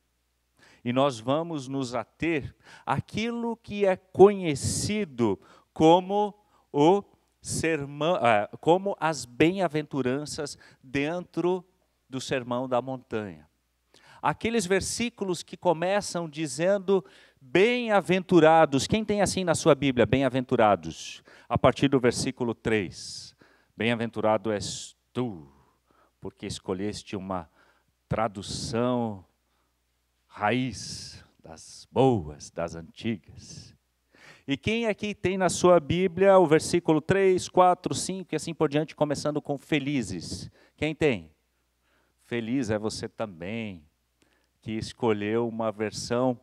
E 0.84 0.92
nós 0.92 1.18
vamos 1.18 1.68
nos 1.68 1.94
ater 1.94 2.54
àquilo 2.84 3.56
que 3.56 3.86
é 3.86 3.96
conhecido 3.96 5.40
como 5.72 6.34
o 6.70 7.02
sermão, 7.44 8.16
ah, 8.16 8.48
como 8.58 8.96
as 8.98 9.26
bem-aventuranças 9.26 10.56
dentro 10.82 11.62
do 12.08 12.18
sermão 12.18 12.66
da 12.66 12.80
montanha. 12.80 13.46
Aqueles 14.22 14.64
versículos 14.64 15.42
que 15.42 15.54
começam 15.54 16.26
dizendo 16.26 17.04
Bem-aventurados, 17.46 18.86
quem 18.86 19.04
tem 19.04 19.20
assim 19.20 19.44
na 19.44 19.54
sua 19.54 19.74
Bíblia, 19.74 20.06
bem-aventurados? 20.06 21.22
A 21.46 21.58
partir 21.58 21.88
do 21.88 22.00
versículo 22.00 22.54
3. 22.54 23.36
Bem-aventurado 23.76 24.50
és 24.50 24.96
tu, 25.12 25.46
porque 26.22 26.46
escolheste 26.46 27.14
uma 27.14 27.50
tradução 28.08 29.22
raiz 30.26 31.22
das 31.38 31.86
boas, 31.92 32.50
das 32.50 32.74
antigas. 32.74 33.73
E 34.46 34.58
quem 34.58 34.86
aqui 34.86 35.14
tem 35.14 35.38
na 35.38 35.48
sua 35.48 35.80
Bíblia 35.80 36.38
o 36.38 36.46
versículo 36.46 37.00
3, 37.00 37.48
4, 37.48 37.94
5 37.94 38.34
e 38.34 38.36
assim 38.36 38.52
por 38.52 38.68
diante, 38.68 38.94
começando 38.94 39.40
com 39.40 39.56
felizes? 39.56 40.50
Quem 40.76 40.94
tem? 40.94 41.30
Feliz 42.24 42.68
é 42.68 42.78
você 42.78 43.08
também, 43.08 43.82
que 44.60 44.72
escolheu 44.72 45.48
uma 45.48 45.72
versão 45.72 46.38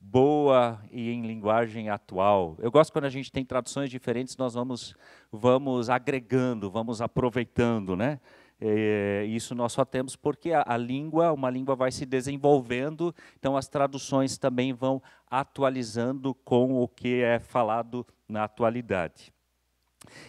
boa 0.00 0.80
e 0.92 1.10
em 1.10 1.26
linguagem 1.26 1.90
atual. 1.90 2.56
Eu 2.60 2.70
gosto 2.70 2.92
quando 2.92 3.06
a 3.06 3.10
gente 3.10 3.32
tem 3.32 3.44
traduções 3.44 3.90
diferentes, 3.90 4.36
nós 4.36 4.54
vamos 4.54 4.94
vamos 5.32 5.90
agregando, 5.90 6.70
vamos 6.70 7.02
aproveitando, 7.02 7.96
né? 7.96 8.20
É, 8.60 9.24
isso 9.28 9.54
nós 9.54 9.72
só 9.72 9.84
temos 9.84 10.16
porque 10.16 10.52
a, 10.52 10.64
a, 10.66 10.76
língua, 10.76 11.32
uma 11.32 11.48
língua 11.48 11.76
vai 11.76 11.92
se 11.92 12.04
desenvolvendo, 12.04 13.14
então 13.38 13.56
as 13.56 13.68
traduções 13.68 14.36
também 14.36 14.72
vão 14.72 15.00
atualizando 15.30 16.34
com 16.34 16.74
o 16.74 16.88
que 16.88 17.22
é 17.22 17.38
falado 17.38 18.04
na 18.28 18.44
atualidade. 18.44 19.32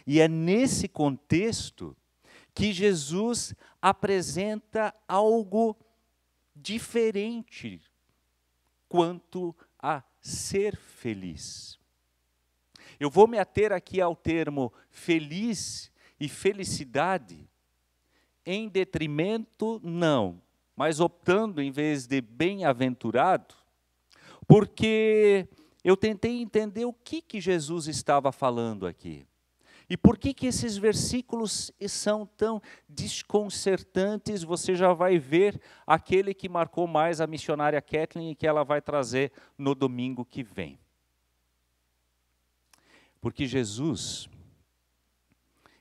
E 0.05 0.19
é 0.19 0.27
nesse 0.27 0.87
contexto 0.87 1.95
que 2.53 2.71
Jesus 2.71 3.55
apresenta 3.81 4.93
algo 5.07 5.75
diferente 6.55 7.81
quanto 8.87 9.55
a 9.81 10.03
ser 10.21 10.75
feliz. 10.75 11.79
Eu 12.99 13.09
vou 13.09 13.27
me 13.27 13.39
ater 13.39 13.71
aqui 13.71 14.01
ao 14.01 14.15
termo 14.15 14.73
feliz 14.89 15.91
e 16.19 16.27
felicidade, 16.27 17.48
em 18.51 18.67
detrimento, 18.67 19.79
não, 19.83 20.41
mas 20.75 20.99
optando 20.99 21.61
em 21.61 21.69
vez 21.69 22.07
de 22.07 22.19
bem-aventurado, 22.19 23.53
porque 24.47 25.47
eu 25.83 25.95
tentei 25.95 26.41
entender 26.41 26.83
o 26.83 26.91
que, 26.91 27.21
que 27.21 27.39
Jesus 27.39 27.85
estava 27.85 28.31
falando 28.31 28.87
aqui. 28.87 29.23
E 29.87 29.95
por 29.95 30.17
que, 30.17 30.33
que 30.33 30.47
esses 30.47 30.77
versículos 30.77 31.71
são 31.87 32.25
tão 32.25 32.59
desconcertantes? 32.87 34.41
Você 34.41 34.73
já 34.73 34.93
vai 34.93 35.19
ver 35.19 35.61
aquele 35.85 36.33
que 36.33 36.49
marcou 36.49 36.87
mais 36.87 37.21
a 37.21 37.27
missionária 37.27 37.79
Kathleen 37.79 38.31
e 38.31 38.35
que 38.35 38.47
ela 38.47 38.63
vai 38.63 38.81
trazer 38.81 39.31
no 39.55 39.75
domingo 39.75 40.25
que 40.25 40.41
vem. 40.41 40.79
Porque 43.21 43.45
Jesus, 43.45 44.27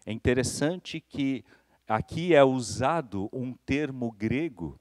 é 0.04 0.12
interessante 0.12 1.00
que 1.00 1.44
aqui 1.88 2.34
é 2.34 2.44
usado 2.44 3.30
um 3.32 3.54
termo 3.54 4.12
grego 4.12 4.78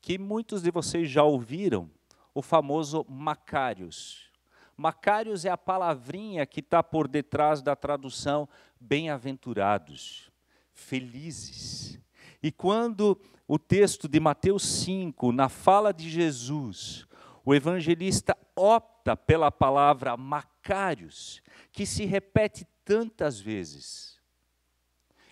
que 0.00 0.18
muitos 0.18 0.62
de 0.62 0.70
vocês 0.70 1.08
já 1.08 1.22
ouviram, 1.22 1.88
o 2.34 2.42
famoso 2.42 3.06
Macários. 3.08 4.32
Macários 4.76 5.44
é 5.44 5.50
a 5.50 5.56
palavrinha 5.56 6.44
que 6.44 6.58
está 6.58 6.82
por 6.82 7.06
detrás 7.06 7.62
da 7.62 7.76
tradução 7.76 8.48
bem-aventurados, 8.80 10.32
felizes. 10.72 12.00
E 12.42 12.50
quando 12.50 13.20
o 13.46 13.58
texto 13.58 14.08
de 14.08 14.18
Mateus 14.18 14.64
5, 14.64 15.30
na 15.30 15.48
fala 15.48 15.92
de 15.92 16.10
Jesus, 16.10 17.06
o 17.44 17.54
evangelista 17.54 18.36
opta 18.56 19.16
pela 19.16 19.52
palavra 19.52 20.16
Macários, 20.16 21.42
que 21.70 21.86
se 21.86 22.04
repete 22.04 22.66
tantas 22.84 23.38
vezes. 23.38 24.11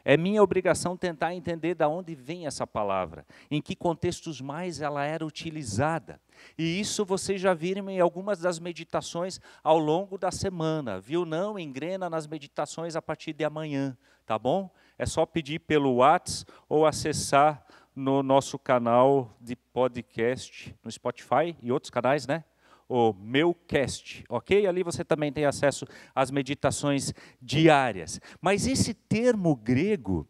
É 0.05 0.17
minha 0.17 0.43
obrigação 0.43 0.97
tentar 0.97 1.35
entender 1.35 1.75
de 1.75 1.85
onde 1.85 2.15
vem 2.15 2.47
essa 2.47 2.67
palavra, 2.67 3.27
em 3.51 3.61
que 3.61 3.77
contextos 3.77 4.41
mais 4.41 4.81
ela 4.81 5.05
era 5.05 5.25
utilizada. 5.25 6.21
E 6.57 6.81
isso 6.81 7.05
vocês 7.05 7.41
já 7.41 7.53
viram 7.53 7.91
em 7.91 8.01
algumas 8.01 8.41
das 8.41 8.59
meditações 8.59 9.41
ao 9.63 9.79
longo 9.79 10.17
da 10.17 10.31
semana. 10.31 11.01
Viu? 11.01 11.25
Não? 11.25 11.59
Engrena 11.59 12.09
nas 12.09 12.27
meditações 12.27 12.97
a 12.97 13.03
partir 13.03 13.33
de 13.33 13.45
amanhã, 13.45 13.97
tá 14.25 14.39
bom? 14.39 14.71
É 14.99 15.07
só 15.07 15.27
pedir 15.27 15.61
pelo 15.61 15.97
WhatsApp 15.97 16.51
ou 16.69 16.87
acessar 16.87 17.65
no 17.95 18.23
nosso 18.23 18.59
canal 18.59 19.37
de 19.41 19.57
podcast 19.57 20.75
no 20.83 20.91
Spotify 20.91 21.57
e 21.61 21.71
outros 21.73 21.91
canais, 21.91 22.27
né? 22.27 22.45
O 22.93 23.13
meu 23.13 23.55
cast, 23.69 24.25
ok? 24.29 24.67
Ali 24.67 24.83
você 24.83 25.05
também 25.05 25.33
tem 25.33 25.45
acesso 25.45 25.87
às 26.13 26.29
meditações 26.29 27.15
diárias. 27.41 28.21
Mas 28.41 28.67
esse 28.67 28.93
termo 28.93 29.55
grego, 29.55 30.29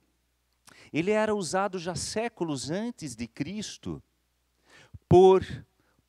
ele 0.92 1.10
era 1.10 1.34
usado 1.34 1.78
já 1.78 1.94
séculos 1.94 2.70
antes 2.70 3.16
de 3.16 3.26
Cristo 3.26 4.02
por 5.08 5.42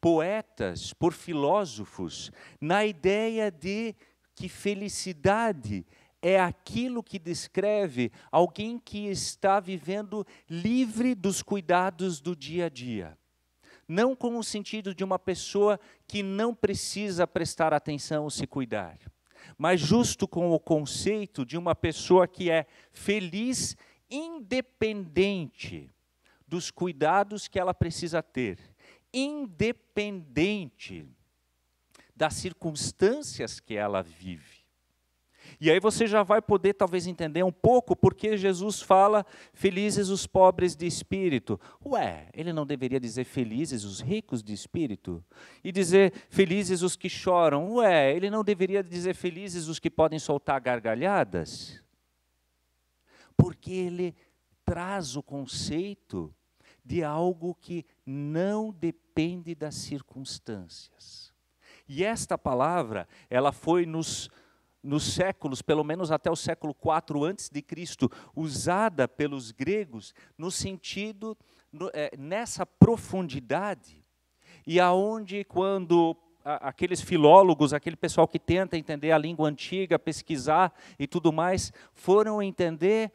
poetas, 0.02 0.92
por 0.92 1.14
filósofos, 1.14 2.34
na 2.60 2.86
ideia 2.86 3.50
de 3.50 3.96
que 4.36 4.50
felicidade 4.50 5.86
é 6.22 6.38
aquilo 6.38 7.02
que 7.02 7.18
descreve 7.18 8.12
alguém 8.30 8.78
que 8.78 9.08
está 9.08 9.62
vivendo 9.62 10.28
livre 10.50 11.16
dos 11.16 11.42
cuidados 11.42 12.20
do 12.20 12.36
dia 12.36 12.66
a 12.66 12.70
dia. 12.70 13.18
Não 13.92 14.16
com 14.16 14.38
o 14.38 14.44
sentido 14.44 14.96
de 14.96 15.04
uma 15.04 15.20
pessoa 15.20 15.78
que 16.08 16.24
não 16.24 16.56
precisa 16.56 17.28
prestar 17.28 17.74
atenção 17.74 18.24
ou 18.24 18.30
se 18.30 18.48
cuidar, 18.48 18.98
mas 19.58 19.82
justo 19.82 20.26
com 20.30 20.50
o 20.52 20.58
conceito 20.58 21.46
de 21.46 21.58
uma 21.58 21.76
pessoa 21.76 22.26
que 22.26 22.50
é 22.50 22.66
feliz 22.94 23.76
independente 24.10 25.92
dos 26.48 26.72
cuidados 26.72 27.50
que 27.50 27.60
ela 27.60 27.74
precisa 27.74 28.24
ter, 28.24 28.58
independente 29.14 31.06
das 32.16 32.36
circunstâncias 32.36 33.60
que 33.60 33.76
ela 33.76 34.02
vive. 34.02 34.61
E 35.62 35.70
aí 35.70 35.80
você 35.80 36.08
já 36.08 36.24
vai 36.24 36.42
poder 36.42 36.74
talvez 36.74 37.06
entender 37.06 37.44
um 37.44 37.52
pouco 37.52 37.96
porque 37.96 38.36
Jesus 38.36 38.82
fala 38.82 39.24
felizes 39.54 40.10
os 40.10 40.26
pobres 40.26 40.76
de 40.76 40.88
espírito. 40.88 41.62
Ué, 41.86 42.30
ele 42.34 42.52
não 42.52 42.66
deveria 42.66 43.00
dizer 43.00 43.26
felizes 43.26 43.84
os 43.84 44.02
ricos 44.02 44.42
de 44.42 44.54
espírito? 44.54 45.24
E 45.64 45.72
dizer 45.72 46.14
felizes 46.30 46.82
os 46.82 46.96
que 46.96 47.08
choram? 47.08 47.76
Ué, 47.76 48.12
ele 48.12 48.28
não 48.32 48.44
deveria 48.44 48.84
dizer 48.84 49.14
felizes 49.14 49.68
os 49.68 49.78
que 49.78 49.92
podem 49.92 50.18
soltar 50.18 50.60
gargalhadas? 50.60 51.80
Porque 53.38 53.72
ele 53.72 54.16
traz 54.66 55.16
o 55.16 55.22
conceito 55.22 56.34
de 56.84 57.04
algo 57.04 57.54
que 57.54 57.86
não 58.04 58.72
depende 58.74 59.54
das 59.54 59.76
circunstâncias. 59.76 61.32
E 61.88 62.04
esta 62.04 62.36
palavra, 62.36 63.08
ela 63.30 63.52
foi 63.52 63.86
nos 63.86 64.28
nos 64.84 65.14
séculos, 65.14 65.62
pelo 65.62 65.84
menos 65.84 66.12
até 66.12 66.30
o 66.30 66.36
século 66.36 66.76
IV 66.76 67.24
antes 67.26 67.50
de 67.50 67.62
Cristo, 67.62 68.10
usada 68.36 69.08
pelos 69.08 69.52
gregos 69.52 70.14
no 70.38 70.50
sentido 70.50 71.38
no, 71.72 71.90
é, 71.94 72.12
nessa 72.18 72.66
profundidade 72.66 74.04
e 74.66 74.80
aonde 74.80 75.44
quando 75.44 76.16
a, 76.44 76.70
aqueles 76.70 77.02
filólogos, 77.02 77.74
aquele 77.74 77.96
pessoal 77.96 78.28
que 78.28 78.40
tenta 78.40 78.78
entender 78.78 79.12
a 79.12 79.18
língua 79.18 79.48
antiga, 79.48 80.00
pesquisar 80.00 80.74
e 80.98 81.08
tudo 81.08 81.32
mais, 81.32 81.72
foram 81.94 82.42
entender 82.42 83.12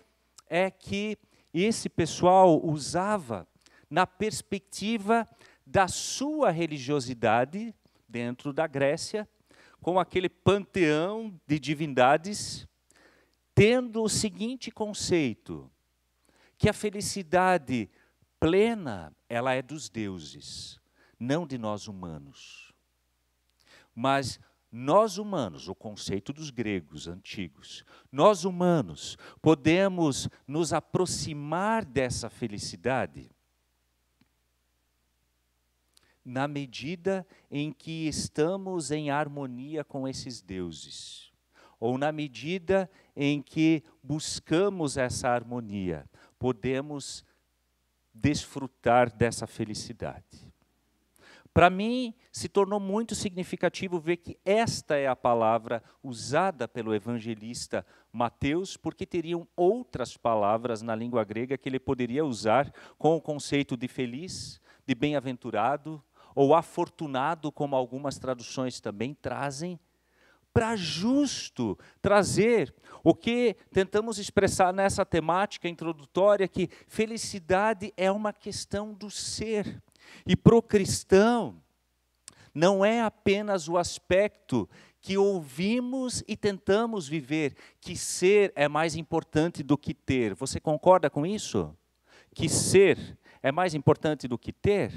é 0.49 0.71
que 0.71 1.19
esse 1.53 1.89
pessoal 1.89 2.65
usava 2.65 3.47
na 3.91 4.07
perspectiva 4.07 5.29
da 5.65 5.89
sua 5.89 6.51
religiosidade 6.51 7.75
dentro 8.09 8.53
da 8.53 8.67
Grécia 8.67 9.29
com 9.87 10.01
aquele 10.01 10.29
panteão 10.29 11.41
de 11.47 11.61
divindades, 11.61 12.67
tendo 13.55 14.03
o 14.03 14.09
seguinte 14.09 14.69
conceito: 14.69 15.71
que 16.59 16.69
a 16.69 16.73
felicidade 16.73 17.89
plena, 18.41 19.15
ela 19.29 19.55
é 19.55 19.63
dos 19.63 19.89
deuses, 19.89 20.81
não 21.21 21.47
de 21.47 21.57
nós 21.57 21.87
humanos. 21.87 22.73
Mas 23.95 24.41
nós 24.73 25.19
humanos, 25.19 25.69
o 25.69 25.75
conceito 25.75 26.33
dos 26.33 26.51
gregos 26.51 27.07
antigos, 27.07 27.85
nós 28.11 28.45
humanos 28.45 29.17
podemos 29.41 30.29
nos 30.49 30.73
aproximar 30.73 31.85
dessa 31.85 32.29
felicidade 32.29 33.31
na 36.27 36.49
medida 36.49 37.25
em 37.49 37.73
que 37.73 38.09
estamos 38.09 38.91
em 38.91 39.11
harmonia 39.11 39.85
com 39.85 40.09
esses 40.09 40.43
deuses, 40.43 41.31
ou 41.79 41.97
na 41.97 42.11
medida 42.11 42.91
em 43.15 43.41
que 43.41 43.85
buscamos 44.03 44.97
essa 44.97 45.29
harmonia, 45.29 46.05
podemos 46.37 47.25
desfrutar 48.13 49.15
dessa 49.15 49.47
felicidade. 49.47 50.53
Para 51.55 51.71
mim, 51.71 52.13
se 52.33 52.49
tornou 52.49 52.81
muito 52.81 53.15
significativo 53.15 54.01
ver 54.01 54.19
que 54.19 54.37
esta 54.45 54.97
é 54.97 55.07
a 55.07 55.17
palavra 55.17 55.83
usada 56.03 56.67
pelo 56.67 56.95
evangelista 56.95 57.87
Mateus, 58.13 58.77
porque 58.77 59.07
teriam 59.07 59.47
outras 59.57 60.17
palavras 60.17 60.83
na 60.83 60.95
língua 60.95 61.25
grega 61.25 61.57
que 61.57 61.69
ele 61.69 61.79
poderia 61.79 62.25
usar 62.27 62.71
com 62.99 63.17
o 63.17 63.23
conceito 63.23 63.77
de 63.77 63.89
feliz, 63.89 64.61
de 64.87 64.95
bem-aventurado, 64.95 66.03
ou 66.37 66.55
afortunado, 66.55 67.51
como 67.51 67.75
algumas 67.75 68.19
traduções 68.19 68.79
também 68.79 69.15
trazem, 69.15 69.81
para 70.53 70.77
justo 70.77 71.79
trazer 72.01 72.75
o 73.03 73.15
que 73.15 73.57
tentamos 73.73 74.19
expressar 74.19 74.73
nessa 74.73 75.05
temática 75.05 75.69
introdutória, 75.69 76.47
que 76.47 76.69
felicidade 76.87 77.93
é 77.97 78.11
uma 78.13 78.35
questão 78.35 78.93
do 78.93 79.11
ser. 79.11 79.83
E 80.27 80.37
para 80.37 80.55
o 80.55 80.63
cristão, 80.63 81.63
não 82.55 82.85
é 82.85 83.01
apenas 83.01 83.67
o 83.67 83.79
aspecto 83.79 84.69
que 85.01 85.17
ouvimos 85.17 86.23
e 86.27 86.37
tentamos 86.37 87.09
viver 87.09 87.55
que 87.81 87.97
ser 87.97 88.53
é 88.55 88.69
mais 88.69 88.95
importante 88.95 89.63
do 89.63 89.79
que 89.79 89.95
ter. 89.95 90.35
Você 90.35 90.61
concorda 90.61 91.09
com 91.09 91.25
isso? 91.25 91.75
Que 92.35 92.49
ser 92.49 93.19
é 93.43 93.53
mais 93.53 93.75
importante 93.75 94.27
do 94.27 94.39
que 94.39 94.53
ter? 94.53 94.93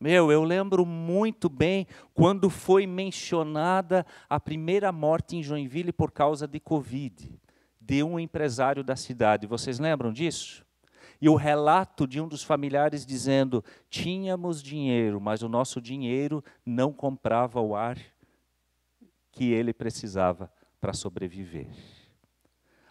Meu, 0.00 0.32
eu 0.32 0.42
lembro 0.42 0.86
muito 0.86 1.46
bem 1.50 1.86
quando 2.14 2.48
foi 2.48 2.86
mencionada 2.86 4.06
a 4.30 4.40
primeira 4.40 4.90
morte 4.90 5.36
em 5.36 5.42
Joinville 5.42 5.92
por 5.92 6.10
causa 6.10 6.48
de 6.48 6.58
Covid, 6.58 7.30
de 7.78 8.02
um 8.02 8.18
empresário 8.18 8.82
da 8.82 8.96
cidade. 8.96 9.46
Vocês 9.46 9.78
lembram 9.78 10.10
disso? 10.10 10.64
E 11.20 11.28
o 11.28 11.34
relato 11.34 12.06
de 12.06 12.18
um 12.18 12.26
dos 12.26 12.42
familiares 12.42 13.04
dizendo: 13.04 13.62
tínhamos 13.90 14.62
dinheiro, 14.62 15.20
mas 15.20 15.42
o 15.42 15.50
nosso 15.50 15.82
dinheiro 15.82 16.42
não 16.64 16.94
comprava 16.94 17.60
o 17.60 17.76
ar 17.76 17.98
que 19.30 19.52
ele 19.52 19.74
precisava 19.74 20.50
para 20.80 20.94
sobreviver. 20.94 21.68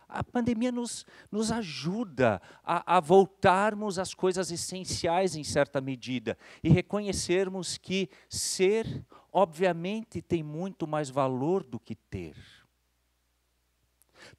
A 0.09 0.23
pandemia 0.23 0.71
nos, 0.71 1.05
nos 1.31 1.51
ajuda 1.51 2.41
a, 2.63 2.97
a 2.97 2.99
voltarmos 2.99 3.99
às 3.99 4.13
coisas 4.15 4.51
essenciais 4.51 5.35
em 5.35 5.43
certa 5.43 5.79
medida 5.79 6.35
e 6.63 6.69
reconhecermos 6.69 7.77
que 7.77 8.09
ser, 8.27 9.05
obviamente, 9.31 10.19
tem 10.19 10.41
muito 10.41 10.87
mais 10.87 11.11
valor 11.11 11.63
do 11.63 11.79
que 11.79 11.93
ter. 11.93 12.35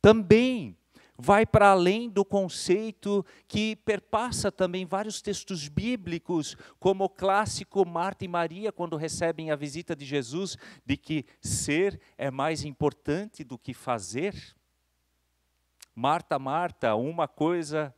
Também 0.03 0.77
vai 1.21 1.45
para 1.45 1.69
além 1.71 2.09
do 2.09 2.25
conceito 2.25 3.25
que 3.47 3.77
perpassa 3.77 4.51
também 4.51 4.87
vários 4.87 5.21
textos 5.21 5.69
bíblicos, 5.69 6.57
como 6.79 7.05
o 7.05 7.09
clássico 7.09 7.87
Marta 7.87 8.25
e 8.25 8.29
Maria, 8.29 8.73
quando 8.73 8.97
recebem 8.97 9.51
a 9.51 9.57
visita 9.57 9.95
de 9.95 10.05
Jesus, 10.05 10.57
de 10.85 10.97
que 10.97 11.27
ser 11.41 12.01
é 12.17 12.31
mais 12.31 12.65
importante 12.65 13.45
do 13.45 13.59
que 13.59 13.75
fazer. 13.75 14.35
Marta, 16.01 16.39
Marta, 16.39 16.95
uma 16.95 17.29
coisa 17.29 17.95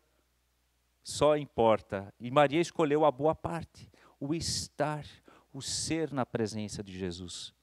só 1.02 1.36
importa. 1.36 2.12
E 2.18 2.30
Maria 2.30 2.60
escolheu 2.60 3.04
a 3.04 3.10
boa 3.10 3.34
parte, 3.34 3.90
o 4.18 4.34
estar, 4.34 5.04
o 5.52 5.62
ser 5.62 6.12
na 6.12 6.26
presença 6.26 6.82
de 6.82 6.96
Jesus. 6.98 7.54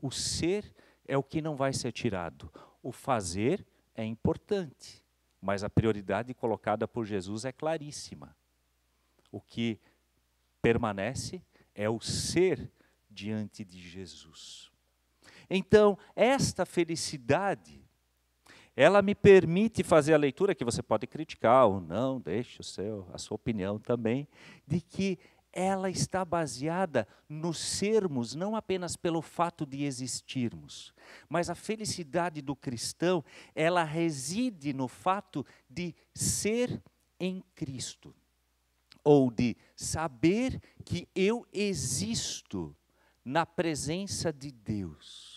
O 0.00 0.10
ser 0.10 0.74
é 1.06 1.16
o 1.16 1.22
que 1.22 1.42
não 1.42 1.56
vai 1.56 1.72
ser 1.72 1.92
tirado, 1.92 2.52
o 2.82 2.90
fazer 2.90 3.66
é 3.94 4.04
importante 4.04 5.02
mas 5.42 5.64
a 5.64 5.68
prioridade 5.68 6.32
colocada 6.32 6.86
por 6.86 7.04
Jesus 7.04 7.44
é 7.44 7.50
claríssima. 7.50 8.34
O 9.30 9.40
que 9.40 9.80
permanece 10.62 11.42
é 11.74 11.90
o 11.90 12.00
ser 12.00 12.70
diante 13.10 13.64
de 13.64 13.80
Jesus. 13.80 14.70
Então, 15.50 15.98
esta 16.14 16.64
felicidade, 16.64 17.81
ela 18.76 19.02
me 19.02 19.14
permite 19.14 19.82
fazer 19.82 20.14
a 20.14 20.18
leitura 20.18 20.54
que 20.54 20.64
você 20.64 20.82
pode 20.82 21.06
criticar 21.06 21.66
ou 21.66 21.80
não, 21.80 22.20
deixe 22.20 22.60
o 22.60 22.64
seu, 22.64 23.06
a 23.12 23.18
sua 23.18 23.34
opinião 23.34 23.78
também, 23.78 24.26
de 24.66 24.80
que 24.80 25.18
ela 25.52 25.90
está 25.90 26.24
baseada 26.24 27.06
no 27.28 27.52
sermos, 27.52 28.34
não 28.34 28.56
apenas 28.56 28.96
pelo 28.96 29.20
fato 29.20 29.66
de 29.66 29.84
existirmos, 29.84 30.94
mas 31.28 31.50
a 31.50 31.54
felicidade 31.54 32.40
do 32.40 32.56
cristão, 32.56 33.22
ela 33.54 33.84
reside 33.84 34.72
no 34.72 34.88
fato 34.88 35.44
de 35.68 35.94
ser 36.14 36.82
em 37.20 37.44
Cristo, 37.54 38.14
ou 39.04 39.30
de 39.30 39.54
saber 39.76 40.60
que 40.84 41.06
eu 41.14 41.46
existo 41.52 42.74
na 43.22 43.44
presença 43.44 44.32
de 44.32 44.50
Deus. 44.50 45.31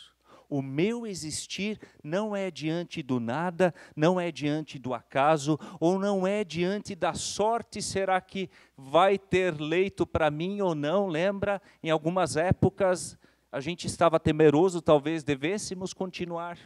O 0.55 0.61
meu 0.61 1.05
existir 1.05 1.77
não 2.01 2.33
é 2.33 2.49
diante 2.49 3.03
do 3.03 3.19
nada, 3.19 3.75
não 3.93 4.17
é 4.17 4.31
diante 4.31 4.79
do 4.79 4.93
acaso, 4.93 5.59
ou 5.81 5.99
não 5.99 6.25
é 6.25 6.45
diante 6.45 6.95
da 6.95 7.13
sorte, 7.13 7.81
será 7.81 8.21
que 8.21 8.49
vai 8.77 9.19
ter 9.19 9.59
leito 9.59 10.07
para 10.07 10.31
mim 10.31 10.61
ou 10.61 10.73
não? 10.73 11.07
Lembra, 11.07 11.61
em 11.83 11.89
algumas 11.89 12.37
épocas 12.37 13.17
a 13.51 13.59
gente 13.59 13.85
estava 13.85 14.17
temeroso, 14.17 14.81
talvez 14.81 15.25
devêssemos 15.25 15.91
continuar. 15.91 16.57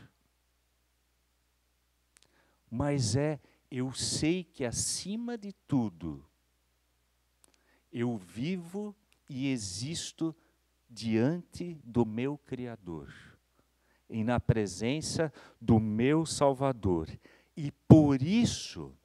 Mas 2.70 3.16
é, 3.16 3.40
eu 3.72 3.92
sei 3.92 4.44
que 4.44 4.66
acima 4.66 5.36
de 5.36 5.52
tudo, 5.68 6.24
eu 7.92 8.18
vivo 8.18 8.96
e 9.28 9.52
existo 9.52 10.36
diante 10.88 11.82
do 11.84 12.06
meu 12.06 12.38
Criador 12.38 13.29
e 14.10 14.24
na 14.24 14.40
presença 14.40 15.32
do 15.62 15.80
meu 15.80 16.26
Salvador. 16.26 17.08
E 17.56 17.72
por 17.88 18.22
isso, 18.22 18.96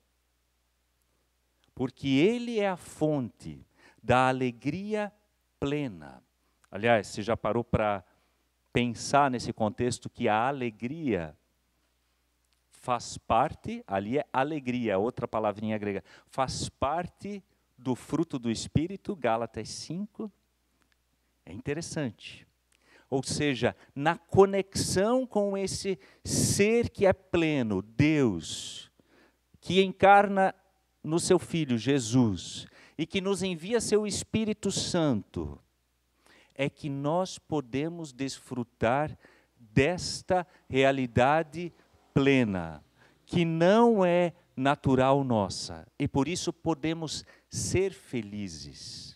porque 1.75 2.09
Ele 2.09 2.59
é 2.59 2.69
a 2.69 2.77
fonte 2.77 3.67
da 4.03 4.29
alegria 4.29 5.13
plena. 5.61 6.23
Aliás, 6.71 7.09
você 7.09 7.23
já 7.23 7.37
parou 7.37 7.63
para 7.63 8.05
pensar 8.73 9.31
nesse 9.31 9.53
contexto 9.53 10.11
que 10.11 10.29
a 10.29 10.49
alegria 10.49 11.37
faz 12.71 13.17
parte, 13.17 13.83
ali 13.87 14.19
é 14.19 14.27
alegria, 14.33 14.99
outra 14.99 15.27
palavrinha 15.27 15.79
grega, 15.79 16.05
faz 16.27 16.69
parte 16.69 17.43
do 17.79 17.95
fruto 17.95 18.39
do 18.39 18.51
Espírito, 18.51 19.17
Gálatas 19.17 19.69
5. 19.69 20.31
É 21.47 21.53
interessante 21.53 22.47
ou 23.15 23.23
seja, 23.23 23.77
na 23.95 24.19
conexão 24.19 25.25
com 25.25 25.57
esse 25.57 25.97
ser 26.25 26.91
que 26.91 27.07
é 27.07 27.13
pleno, 27.13 27.81
Deus, 27.81 28.91
que 29.61 29.81
encarna 29.85 30.53
no 31.01 31.21
seu 31.21 31.39
Filho 31.39 31.79
Jesus 31.79 32.67
e 32.99 33.07
que 33.07 33.21
nos 33.21 33.41
envia 33.41 33.81
seu 33.81 34.05
Espírito 34.05 34.73
Santo, 34.73 35.61
é 36.57 36.69
que 36.69 36.89
nós 36.89 37.39
podemos 37.39 38.13
desfrutar 38.13 39.17
desta 39.57 40.45
realidade 40.69 41.73
plena, 42.13 42.85
que 43.25 43.45
não 43.45 44.05
é 44.05 44.33
natural 44.57 45.23
nossa, 45.23 45.87
e 46.01 46.09
por 46.09 46.27
isso 46.27 46.53
podemos 46.53 47.25
ser 47.49 47.93
felizes 47.93 49.14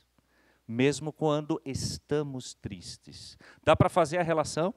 mesmo 0.68 1.11
quando 1.11 1.61
estamos 1.64 2.52
tristes. 2.52 3.38
Dá 3.64 3.74
para 3.74 3.88
fazer 3.88 4.18
a 4.18 4.22
relação? 4.22 4.74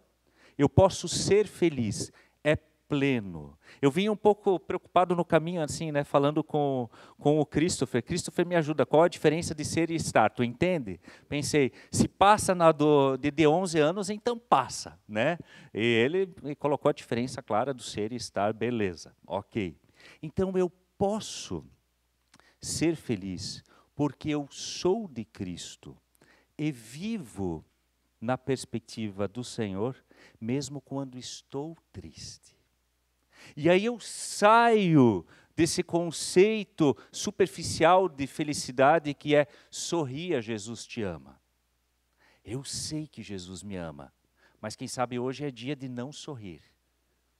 Eu 0.57 0.69
posso 0.69 1.09
ser 1.09 1.45
feliz, 1.45 2.11
é 2.43 2.55
pleno. 2.55 3.57
Eu 3.81 3.91
vim 3.91 4.09
um 4.09 4.15
pouco 4.15 4.59
preocupado 4.59 5.15
no 5.15 5.25
caminho, 5.25 5.61
assim, 5.61 5.91
né, 5.91 6.03
falando 6.03 6.43
com, 6.43 6.89
com 7.17 7.39
o 7.39 7.45
Christopher. 7.45 8.03
Christopher 8.03 8.45
me 8.45 8.55
ajuda, 8.55 8.85
qual 8.85 9.03
a 9.03 9.07
diferença 9.09 9.53
de 9.53 9.65
ser 9.65 9.91
e 9.91 9.95
estar? 9.95 10.29
Tu 10.29 10.43
entende? 10.43 10.99
Pensei, 11.27 11.71
se 11.91 12.07
passa 12.07 12.55
na 12.55 12.71
do, 12.71 13.17
de, 13.17 13.31
de 13.31 13.45
11 13.45 13.79
anos, 13.79 14.09
então 14.09 14.37
passa, 14.37 14.99
né? 15.07 15.37
E 15.73 15.81
ele 15.81 16.33
me 16.41 16.55
colocou 16.55 16.89
a 16.89 16.93
diferença 16.93 17.41
clara 17.41 17.73
do 17.73 17.81
ser 17.81 18.11
e 18.13 18.15
estar, 18.15 18.53
beleza, 18.53 19.15
ok. 19.25 19.77
Então 20.21 20.57
eu 20.57 20.71
posso 20.97 21.65
ser 22.59 22.95
feliz 22.95 23.63
porque 23.95 24.29
eu 24.29 24.47
sou 24.49 25.07
de 25.07 25.25
Cristo 25.25 25.97
e 26.57 26.71
vivo 26.71 27.65
na 28.19 28.37
perspectiva 28.37 29.27
do 29.27 29.43
Senhor, 29.43 29.95
mesmo 30.39 30.79
quando 30.79 31.17
estou 31.17 31.75
triste. 31.91 32.55
E 33.55 33.69
aí 33.69 33.85
eu 33.85 33.99
saio 33.99 35.25
desse 35.55 35.83
conceito 35.83 36.95
superficial 37.11 38.07
de 38.07 38.27
felicidade 38.27 39.13
que 39.13 39.35
é 39.35 39.47
sorria, 39.69 40.41
Jesus 40.41 40.85
te 40.85 41.01
ama. 41.01 41.41
Eu 42.43 42.63
sei 42.63 43.07
que 43.07 43.21
Jesus 43.21 43.63
me 43.63 43.75
ama, 43.75 44.13
mas 44.59 44.75
quem 44.75 44.87
sabe 44.87 45.19
hoje 45.19 45.45
é 45.45 45.51
dia 45.51 45.75
de 45.75 45.89
não 45.89 46.11
sorrir, 46.11 46.61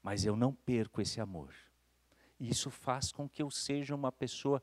mas 0.02 0.26
eu 0.26 0.36
não 0.36 0.54
perco 0.54 1.02
esse 1.02 1.22
amor. 1.22 1.54
Isso 2.40 2.72
faz 2.72 3.12
com 3.12 3.30
que 3.30 3.42
eu 3.42 3.52
seja 3.52 3.94
uma 3.94 4.12
pessoa 4.12 4.62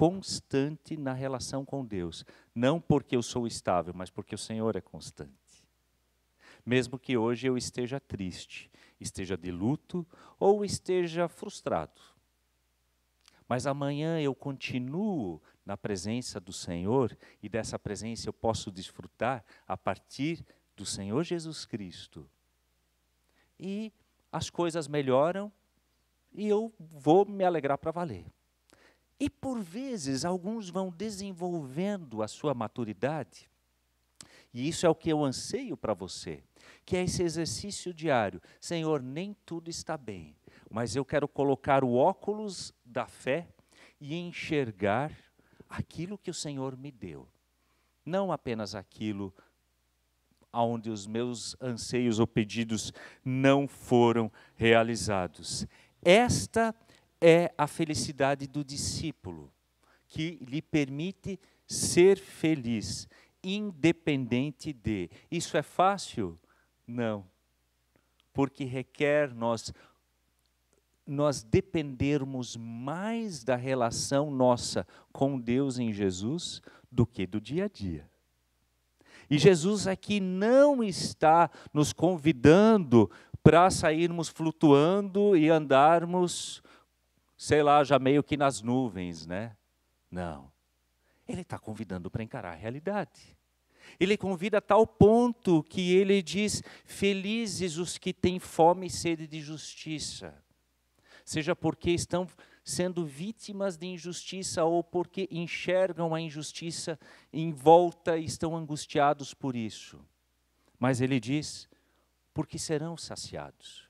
constante 0.00 0.96
na 0.96 1.12
relação 1.12 1.62
com 1.62 1.84
Deus. 1.84 2.24
Não 2.54 2.80
porque 2.80 3.14
eu 3.14 3.22
sou 3.22 3.46
estável, 3.46 3.92
mas 3.94 4.08
porque 4.08 4.34
o 4.34 4.38
Senhor 4.38 4.74
é 4.74 4.80
constante. 4.80 5.62
Mesmo 6.64 6.98
que 6.98 7.18
hoje 7.18 7.46
eu 7.46 7.54
esteja 7.54 8.00
triste, 8.00 8.70
esteja 8.98 9.36
de 9.36 9.50
luto 9.50 10.06
ou 10.38 10.64
esteja 10.64 11.28
frustrado. 11.28 12.00
Mas 13.46 13.66
amanhã 13.66 14.18
eu 14.18 14.34
continuo 14.34 15.38
na 15.66 15.76
presença 15.76 16.40
do 16.40 16.50
Senhor 16.50 17.14
e 17.42 17.46
dessa 17.46 17.78
presença 17.78 18.26
eu 18.26 18.32
posso 18.32 18.72
desfrutar 18.72 19.44
a 19.68 19.76
partir 19.76 20.42
do 20.74 20.86
Senhor 20.86 21.22
Jesus 21.24 21.66
Cristo. 21.66 22.26
E 23.58 23.92
as 24.32 24.48
coisas 24.48 24.88
melhoram 24.88 25.52
e 26.32 26.48
eu 26.48 26.72
vou 26.78 27.26
me 27.26 27.44
alegrar 27.44 27.76
para 27.76 27.90
valer. 27.90 28.24
E 29.20 29.28
por 29.28 29.60
vezes 29.60 30.24
alguns 30.24 30.70
vão 30.70 30.90
desenvolvendo 30.90 32.22
a 32.22 32.28
sua 32.28 32.54
maturidade 32.54 33.50
E 34.52 34.66
isso 34.66 34.86
é 34.86 34.88
o 34.88 34.94
que 34.94 35.10
eu 35.10 35.22
anseio 35.22 35.76
para 35.76 35.92
você, 35.92 36.42
que 36.84 36.96
é 36.96 37.04
esse 37.04 37.22
exercício 37.22 37.92
diário. 37.92 38.40
Senhor, 38.60 39.02
nem 39.02 39.36
tudo 39.44 39.68
está 39.68 39.96
bem, 39.96 40.34
mas 40.70 40.96
eu 40.96 41.04
quero 41.04 41.28
colocar 41.28 41.84
o 41.84 41.94
óculos 41.94 42.72
da 42.84 43.06
fé 43.06 43.46
e 44.00 44.16
enxergar 44.16 45.12
aquilo 45.68 46.18
que 46.18 46.30
o 46.30 46.34
Senhor 46.34 46.76
me 46.76 46.90
deu. 46.90 47.28
Não 48.04 48.32
apenas 48.32 48.74
aquilo 48.74 49.32
onde 50.52 50.90
os 50.90 51.06
meus 51.06 51.54
anseios 51.60 52.18
ou 52.18 52.26
pedidos 52.26 52.92
não 53.24 53.68
foram 53.68 54.32
realizados. 54.56 55.66
Esta 56.02 56.74
é 56.88 56.89
a 57.56 57.66
felicidade 57.66 58.46
do 58.46 58.64
discípulo, 58.64 59.52
que 60.08 60.38
lhe 60.48 60.62
permite 60.62 61.38
ser 61.66 62.18
feliz, 62.18 63.08
independente 63.42 64.72
de. 64.72 65.10
Isso 65.30 65.56
é 65.56 65.62
fácil? 65.62 66.38
Não. 66.86 67.24
Porque 68.32 68.64
requer 68.64 69.34
nós 69.34 69.72
nós 71.06 71.42
dependermos 71.42 72.56
mais 72.56 73.42
da 73.42 73.56
relação 73.56 74.30
nossa 74.30 74.86
com 75.12 75.40
Deus 75.40 75.76
em 75.76 75.92
Jesus 75.92 76.62
do 76.90 77.04
que 77.04 77.26
do 77.26 77.40
dia 77.40 77.64
a 77.64 77.68
dia. 77.68 78.08
E 79.28 79.36
Jesus 79.38 79.86
aqui 79.86 80.20
não 80.20 80.84
está 80.84 81.50
nos 81.72 81.92
convidando 81.92 83.10
para 83.42 83.70
sairmos 83.70 84.28
flutuando 84.28 85.36
e 85.36 85.48
andarmos, 85.48 86.62
sei 87.40 87.62
lá, 87.62 87.82
já 87.82 87.98
meio 87.98 88.22
que 88.22 88.36
nas 88.36 88.60
nuvens, 88.60 89.26
né? 89.26 89.56
Não. 90.10 90.52
Ele 91.26 91.40
está 91.40 91.58
convidando 91.58 92.10
para 92.10 92.22
encarar 92.22 92.52
a 92.52 92.54
realidade. 92.54 93.34
Ele 93.98 94.18
convida 94.18 94.58
a 94.58 94.60
tal 94.60 94.86
ponto 94.86 95.62
que 95.62 95.94
ele 95.94 96.20
diz: 96.20 96.62
Felizes 96.84 97.78
os 97.78 97.96
que 97.96 98.12
têm 98.12 98.38
fome 98.38 98.88
e 98.88 98.90
sede 98.90 99.26
de 99.26 99.40
justiça, 99.40 100.34
seja 101.24 101.56
porque 101.56 101.90
estão 101.92 102.28
sendo 102.62 103.06
vítimas 103.06 103.78
de 103.78 103.86
injustiça 103.86 104.62
ou 104.66 104.84
porque 104.84 105.26
enxergam 105.30 106.14
a 106.14 106.20
injustiça 106.20 107.00
em 107.32 107.52
volta 107.52 108.18
e 108.18 108.26
estão 108.26 108.54
angustiados 108.54 109.32
por 109.32 109.56
isso. 109.56 109.98
Mas 110.78 111.00
ele 111.00 111.18
diz: 111.18 111.66
porque 112.34 112.58
serão 112.58 112.98
saciados. 112.98 113.89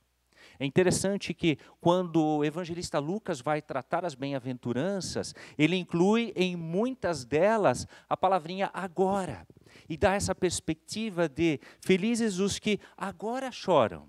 É 0.60 0.66
interessante 0.66 1.32
que, 1.32 1.56
quando 1.80 2.22
o 2.22 2.44
evangelista 2.44 2.98
Lucas 2.98 3.40
vai 3.40 3.62
tratar 3.62 4.04
as 4.04 4.14
bem-aventuranças, 4.14 5.34
ele 5.56 5.74
inclui 5.74 6.34
em 6.36 6.54
muitas 6.54 7.24
delas 7.24 7.86
a 8.06 8.14
palavrinha 8.14 8.70
agora. 8.74 9.48
E 9.88 9.96
dá 9.96 10.12
essa 10.12 10.34
perspectiva 10.34 11.26
de 11.30 11.58
felizes 11.80 12.38
os 12.38 12.58
que 12.58 12.78
agora 12.94 13.50
choram. 13.50 14.06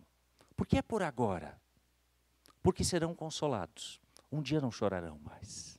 Por 0.53 0.67
que 0.67 0.77
é 0.77 0.81
por 0.81 1.01
agora? 1.01 1.57
Porque 2.61 2.83
serão 2.83 3.15
consolados. 3.15 4.01
Um 4.29 4.41
dia 4.41 4.59
não 4.59 4.71
chorarão 4.71 5.17
mais. 5.23 5.70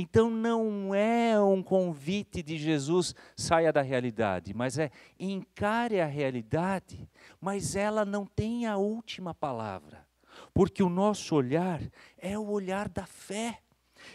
Então 0.00 0.30
não 0.30 0.94
é 0.94 1.40
um 1.40 1.60
convite 1.60 2.40
de 2.40 2.56
Jesus 2.56 3.16
saia 3.36 3.72
da 3.72 3.82
realidade, 3.82 4.54
mas 4.54 4.78
é 4.78 4.92
encare 5.18 6.00
a 6.00 6.06
realidade, 6.06 7.10
mas 7.40 7.74
ela 7.74 8.04
não 8.04 8.24
tem 8.24 8.64
a 8.64 8.76
última 8.76 9.34
palavra, 9.34 10.06
porque 10.54 10.84
o 10.84 10.88
nosso 10.88 11.34
olhar 11.34 11.82
é 12.16 12.38
o 12.38 12.48
olhar 12.48 12.88
da 12.88 13.06
fé. 13.06 13.60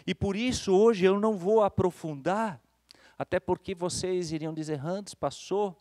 E 0.06 0.14
por 0.14 0.36
isso 0.36 0.74
hoje 0.74 1.04
eu 1.04 1.20
não 1.20 1.36
vou 1.36 1.62
aprofundar, 1.62 2.58
até 3.18 3.38
porque 3.38 3.74
vocês 3.74 4.32
iriam 4.32 4.54
dizer, 4.54 4.80
Hans, 4.82 5.12
passou, 5.12 5.78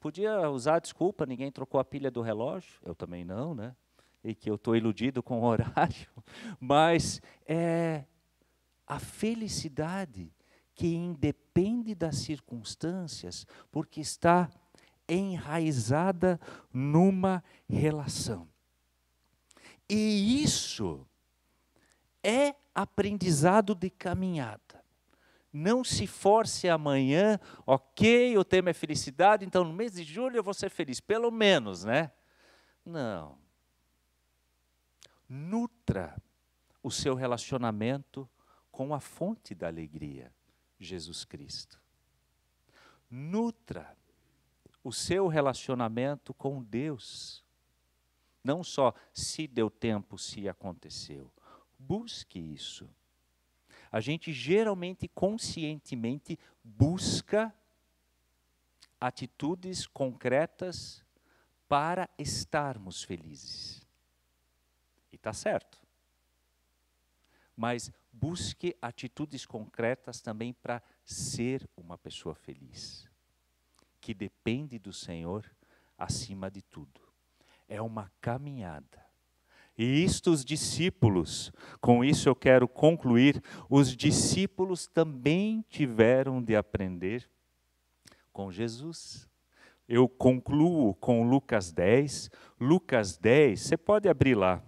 podia 0.00 0.48
usar 0.48 0.78
desculpa, 0.78 1.26
ninguém 1.26 1.52
trocou 1.52 1.78
a 1.78 1.84
pilha 1.84 2.10
do 2.10 2.22
relógio, 2.22 2.80
eu 2.86 2.94
também 2.94 3.22
não, 3.22 3.54
né? 3.54 3.76
E 4.24 4.34
que 4.34 4.48
eu 4.48 4.54
estou 4.54 4.74
iludido 4.74 5.22
com 5.22 5.40
o 5.40 5.44
horário, 5.44 6.08
mas 6.58 7.20
é, 7.46 8.04
a 8.92 8.98
felicidade 8.98 10.30
que 10.74 10.94
independe 10.94 11.94
das 11.94 12.16
circunstâncias, 12.16 13.46
porque 13.70 14.00
está 14.00 14.50
enraizada 15.08 16.38
numa 16.72 17.42
relação. 17.68 18.46
E 19.88 20.42
isso 20.42 21.06
é 22.22 22.54
aprendizado 22.74 23.74
de 23.74 23.88
caminhada. 23.88 24.84
Não 25.50 25.82
se 25.82 26.06
force 26.06 26.68
amanhã, 26.68 27.40
ok, 27.66 28.36
o 28.36 28.44
tema 28.44 28.70
é 28.70 28.74
felicidade, 28.74 29.44
então 29.44 29.64
no 29.64 29.72
mês 29.72 29.92
de 29.92 30.04
julho 30.04 30.36
eu 30.36 30.42
vou 30.42 30.54
ser 30.54 30.68
feliz, 30.68 31.00
pelo 31.00 31.30
menos, 31.30 31.84
né? 31.84 32.10
Não. 32.84 33.38
Nutra 35.28 36.14
o 36.82 36.90
seu 36.90 37.14
relacionamento 37.14 38.28
com 38.72 38.92
a 38.92 38.98
fonte 38.98 39.54
da 39.54 39.68
alegria, 39.68 40.32
Jesus 40.80 41.24
Cristo. 41.24 41.80
Nutra 43.08 43.94
o 44.82 44.92
seu 44.92 45.28
relacionamento 45.28 46.34
com 46.34 46.62
Deus. 46.62 47.44
Não 48.42 48.64
só 48.64 48.92
se 49.12 49.46
deu 49.46 49.70
tempo, 49.70 50.18
se 50.18 50.48
aconteceu. 50.48 51.30
Busque 51.78 52.38
isso. 52.38 52.88
A 53.90 54.00
gente 54.00 54.32
geralmente, 54.32 55.06
conscientemente, 55.06 56.38
busca 56.64 57.54
atitudes 59.00 59.86
concretas 59.86 61.04
para 61.68 62.08
estarmos 62.18 63.02
felizes. 63.02 63.86
E 65.12 65.16
está 65.16 65.32
certo. 65.32 65.78
Mas 67.56 67.92
busque 68.12 68.76
atitudes 68.82 69.46
concretas 69.46 70.20
também 70.20 70.52
para 70.52 70.82
ser 71.04 71.68
uma 71.76 71.96
pessoa 71.96 72.34
feliz, 72.34 73.08
que 74.00 74.12
depende 74.12 74.78
do 74.78 74.92
Senhor 74.92 75.50
acima 75.96 76.50
de 76.50 76.60
tudo. 76.62 77.00
É 77.68 77.80
uma 77.80 78.12
caminhada. 78.20 79.02
E 79.76 80.04
isto 80.04 80.30
os 80.30 80.44
discípulos, 80.44 81.50
com 81.80 82.04
isso 82.04 82.28
eu 82.28 82.36
quero 82.36 82.68
concluir, 82.68 83.42
os 83.70 83.96
discípulos 83.96 84.86
também 84.86 85.64
tiveram 85.68 86.42
de 86.42 86.54
aprender 86.54 87.28
com 88.32 88.52
Jesus. 88.52 89.28
Eu 89.88 90.08
concluo 90.08 90.94
com 90.94 91.28
Lucas 91.28 91.72
10. 91.72 92.30
Lucas 92.60 93.16
10, 93.16 93.60
você 93.60 93.76
pode 93.76 94.08
abrir 94.08 94.34
lá. 94.34 94.62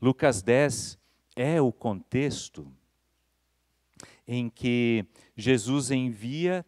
Lucas 0.00 0.42
10, 0.42 0.98
é 1.36 1.60
o 1.60 1.72
contexto 1.72 2.70
em 4.26 4.48
que 4.48 5.06
Jesus 5.36 5.90
envia 5.90 6.64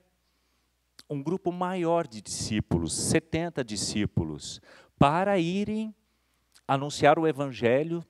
um 1.08 1.22
grupo 1.22 1.52
maior 1.52 2.06
de 2.06 2.20
discípulos, 2.20 2.94
70 2.94 3.62
discípulos, 3.62 4.60
para 4.98 5.38
irem 5.38 5.94
anunciar 6.66 7.18
o 7.18 7.26
evangelho, 7.26 8.04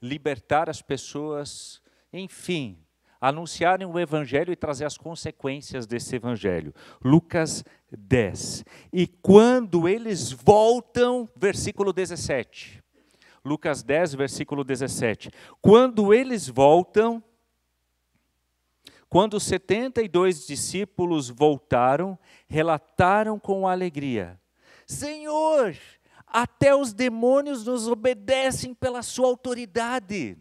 libertar 0.00 0.68
as 0.68 0.82
pessoas, 0.82 1.80
enfim, 2.12 2.78
anunciarem 3.20 3.86
o 3.86 3.98
evangelho 3.98 4.52
e 4.52 4.56
trazer 4.56 4.84
as 4.84 4.98
consequências 4.98 5.86
desse 5.86 6.16
evangelho. 6.16 6.74
Lucas 7.02 7.64
10. 7.90 8.64
E 8.92 9.06
quando 9.06 9.88
eles 9.88 10.30
voltam, 10.30 11.28
versículo 11.34 11.92
17. 11.92 12.82
Lucas 13.46 13.82
10, 13.82 14.14
versículo 14.14 14.64
17. 14.64 15.30
Quando 15.62 16.12
eles 16.12 16.48
voltam, 16.48 17.22
quando 19.08 19.34
os 19.34 19.44
72 19.44 20.46
discípulos 20.46 21.30
voltaram, 21.30 22.18
relataram 22.48 23.38
com 23.38 23.68
alegria: 23.68 24.38
Senhor, 24.84 25.76
até 26.26 26.74
os 26.74 26.92
demônios 26.92 27.64
nos 27.64 27.86
obedecem 27.86 28.74
pela 28.74 29.02
sua 29.02 29.28
autoridade. 29.28 30.36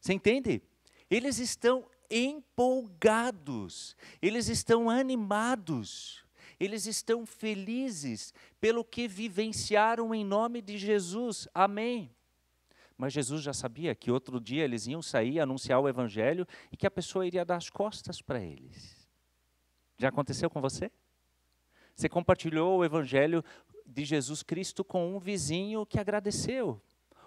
Você 0.00 0.14
entende? 0.14 0.62
Eles 1.10 1.38
estão 1.38 1.84
empolgados, 2.08 3.96
eles 4.22 4.48
estão 4.48 4.88
animados 4.88 6.19
eles 6.60 6.84
estão 6.84 7.24
felizes 7.24 8.34
pelo 8.60 8.84
que 8.84 9.08
vivenciaram 9.08 10.14
em 10.14 10.22
nome 10.22 10.60
de 10.60 10.76
Jesus. 10.76 11.48
Amém. 11.54 12.14
Mas 12.98 13.14
Jesus 13.14 13.42
já 13.42 13.54
sabia 13.54 13.94
que 13.94 14.10
outro 14.10 14.38
dia 14.38 14.62
eles 14.62 14.86
iam 14.86 15.00
sair, 15.00 15.40
anunciar 15.40 15.80
o 15.80 15.88
evangelho 15.88 16.46
e 16.70 16.76
que 16.76 16.86
a 16.86 16.90
pessoa 16.90 17.26
iria 17.26 17.46
dar 17.46 17.56
as 17.56 17.70
costas 17.70 18.20
para 18.20 18.38
eles. 18.38 19.08
Já 19.96 20.08
aconteceu 20.10 20.50
com 20.50 20.60
você? 20.60 20.92
Você 21.94 22.10
compartilhou 22.10 22.78
o 22.78 22.84
evangelho 22.84 23.42
de 23.86 24.04
Jesus 24.04 24.42
Cristo 24.42 24.84
com 24.84 25.16
um 25.16 25.18
vizinho 25.18 25.86
que 25.86 25.98
agradeceu. 25.98 26.80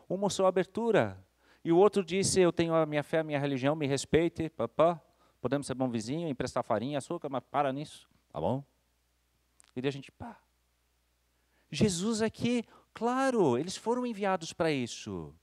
Um 0.07 0.15
mostrou 0.15 0.47
abertura 0.47 1.19
e 1.65 1.71
o 1.71 1.77
outro 1.77 2.03
disse: 2.03 2.39
Eu 2.39 2.53
tenho 2.53 2.75
a 2.75 2.85
minha 2.85 3.03
fé, 3.03 3.19
a 3.19 3.23
minha 3.23 3.39
religião, 3.39 3.75
me 3.75 3.87
respeite, 3.87 4.49
papá. 4.49 5.01
Podemos 5.41 5.65
ser 5.65 5.73
bom 5.73 5.89
vizinho, 5.89 6.27
emprestar 6.27 6.63
farinha, 6.63 6.99
açúcar, 6.99 7.29
mas 7.29 7.43
para 7.49 7.73
nisso. 7.73 8.07
Tá 8.31 8.39
bom? 8.39 8.63
E 9.75 9.81
daí 9.81 9.89
a 9.89 9.91
gente, 9.91 10.11
pá. 10.11 10.39
Jesus 11.71 12.21
aqui, 12.21 12.63
claro, 12.93 13.57
eles 13.57 13.75
foram 13.75 14.05
enviados 14.05 14.53
para 14.53 14.71
isso. 14.71 15.33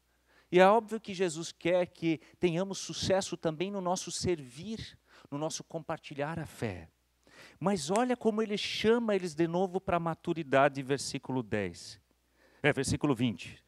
E 0.52 0.58
é 0.58 0.66
óbvio 0.66 1.00
que 1.00 1.14
Jesus 1.14 1.52
quer 1.52 1.86
que 1.86 2.20
tenhamos 2.38 2.78
sucesso 2.78 3.36
também 3.36 3.70
no 3.70 3.80
nosso 3.80 4.10
servir, 4.10 4.98
no 5.30 5.38
nosso 5.38 5.62
compartilhar 5.62 6.38
a 6.38 6.46
fé. 6.46 6.88
Mas 7.58 7.90
olha 7.90 8.16
como 8.16 8.42
ele 8.42 8.56
chama 8.56 9.14
eles 9.14 9.34
de 9.34 9.46
novo 9.46 9.80
para 9.80 9.96
a 9.96 10.00
maturidade, 10.00 10.82
versículo 10.82 11.42
10. 11.42 12.00
É, 12.62 12.72
versículo 12.72 13.14
20. 13.14 13.62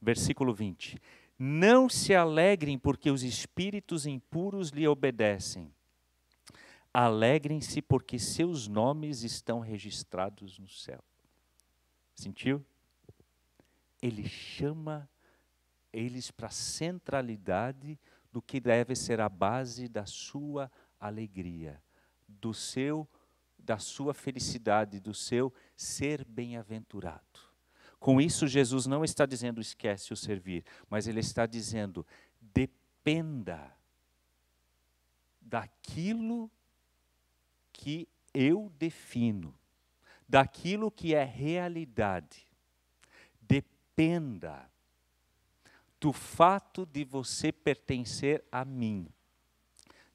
Versículo 0.00 0.52
20. 0.52 1.00
Não 1.38 1.88
se 1.88 2.14
alegrem 2.14 2.78
porque 2.78 3.10
os 3.10 3.22
espíritos 3.22 4.06
impuros 4.06 4.70
lhe 4.70 4.88
obedecem. 4.88 5.72
Alegrem-se 6.98 7.82
porque 7.82 8.18
seus 8.18 8.66
nomes 8.66 9.22
estão 9.22 9.60
registrados 9.60 10.58
no 10.58 10.66
céu. 10.66 11.04
Sentiu? 12.14 12.64
Ele 14.00 14.26
chama 14.26 15.06
eles 15.92 16.30
para 16.30 16.46
a 16.46 16.50
centralidade 16.50 17.98
do 18.32 18.40
que 18.40 18.58
deve 18.58 18.96
ser 18.96 19.20
a 19.20 19.28
base 19.28 19.88
da 19.88 20.06
sua 20.06 20.72
alegria, 20.98 21.82
do 22.26 22.54
seu 22.54 23.06
da 23.58 23.76
sua 23.76 24.14
felicidade, 24.14 24.98
do 24.98 25.12
seu 25.12 25.52
ser 25.76 26.24
bem-aventurado. 26.24 27.40
Com 28.00 28.18
isso, 28.18 28.46
Jesus 28.46 28.86
não 28.86 29.04
está 29.04 29.26
dizendo 29.26 29.60
esquece 29.60 30.14
o 30.14 30.16
servir, 30.16 30.64
mas 30.88 31.06
ele 31.06 31.20
está 31.20 31.44
dizendo 31.44 32.06
dependa 32.40 33.70
daquilo 35.42 36.50
que 37.76 38.08
eu 38.32 38.72
defino, 38.78 39.54
daquilo 40.28 40.90
que 40.90 41.14
é 41.14 41.24
realidade. 41.24 42.46
Dependa 43.40 44.70
do 46.00 46.12
fato 46.12 46.84
de 46.86 47.04
você 47.04 47.50
pertencer 47.52 48.44
a 48.50 48.64
mim, 48.64 49.08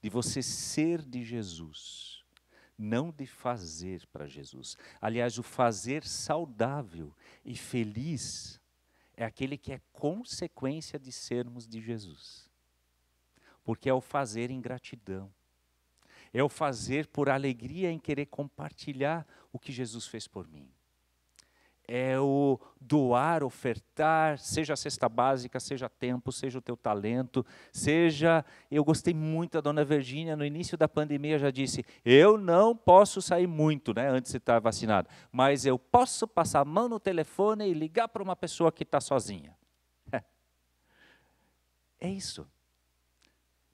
de 0.01 0.09
você 0.09 0.41
ser 0.41 1.01
de 1.01 1.24
Jesus 1.24 2.12
não 2.82 3.12
de 3.12 3.28
fazer 3.28 4.07
para 4.07 4.26
Jesus. 4.26 4.76
Aliás, 4.99 5.38
o 5.38 5.43
fazer 5.43 6.03
saudável 6.03 7.16
e 7.45 7.55
feliz 7.55 8.59
é 9.16 9.24
aquele 9.24 9.57
que 9.57 9.72
é 9.72 9.82
consequência 9.93 10.97
de 10.97 11.12
sermos 11.12 11.68
de 11.68 11.80
Jesus. 11.80 12.49
Porque 13.64 13.88
é 13.88 13.93
o 13.93 14.01
fazer 14.01 14.49
em 14.49 14.59
gratidão, 14.59 15.32
é 16.34 16.44
o 16.44 16.50
fazer 16.50 17.08
por 17.08 17.30
alegria 17.30 17.92
em 17.92 18.00
querer 18.00 18.28
compartilhar 18.28 19.28
o 19.52 19.60
que 19.60 19.72
Jesus 19.72 20.08
fez 20.08 20.28
por 20.28 20.48
mim 20.48 20.72
é 21.94 22.18
o 22.18 22.58
doar, 22.80 23.44
ofertar, 23.44 24.40
seja 24.40 24.72
a 24.72 24.78
cesta 24.78 25.10
básica, 25.10 25.60
seja 25.60 25.90
tempo, 25.90 26.32
seja 26.32 26.60
o 26.60 26.62
teu 26.62 26.78
talento, 26.78 27.46
seja. 27.70 28.46
Eu 28.72 28.82
gostei 28.86 29.14
muito 29.14 29.54
da 29.56 29.60
dona 29.62 29.84
Virgínia, 29.84 30.38
no 30.38 30.46
início 30.46 30.78
da 30.78 30.88
pandemia 30.88 31.38
já 31.38 31.52
disse: 31.52 31.86
eu 32.06 32.38
não 32.38 32.74
posso 32.74 33.22
sair 33.22 33.46
muito, 33.46 33.94
né, 33.94 34.10
antes 34.10 34.32
de 34.32 34.38
estar 34.38 34.58
vacinado, 34.60 35.10
mas 35.34 35.66
eu 35.66 35.78
posso 35.78 36.26
passar 36.26 36.62
a 36.62 36.66
mão 36.66 36.88
no 36.88 36.98
telefone 36.98 37.68
e 37.68 37.74
ligar 37.74 38.08
para 38.08 38.24
uma 38.24 38.38
pessoa 38.38 38.72
que 38.72 38.84
está 38.84 39.02
sozinha. 39.02 39.54
É 42.04 42.10
isso. 42.10 42.48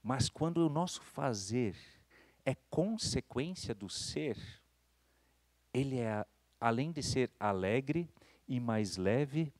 Mas 0.03 0.27
quando 0.27 0.57
o 0.57 0.69
nosso 0.69 1.01
fazer 1.01 1.77
é 2.47 2.55
consequência 2.69 3.75
do 3.75 3.89
ser, 3.89 4.37
ele 5.73 5.99
é 5.99 6.25
além 6.61 6.93
de 6.93 7.03
ser 7.03 7.29
alegre 7.37 8.09
e 8.47 8.57
mais 8.57 8.95
leve, 8.95 9.51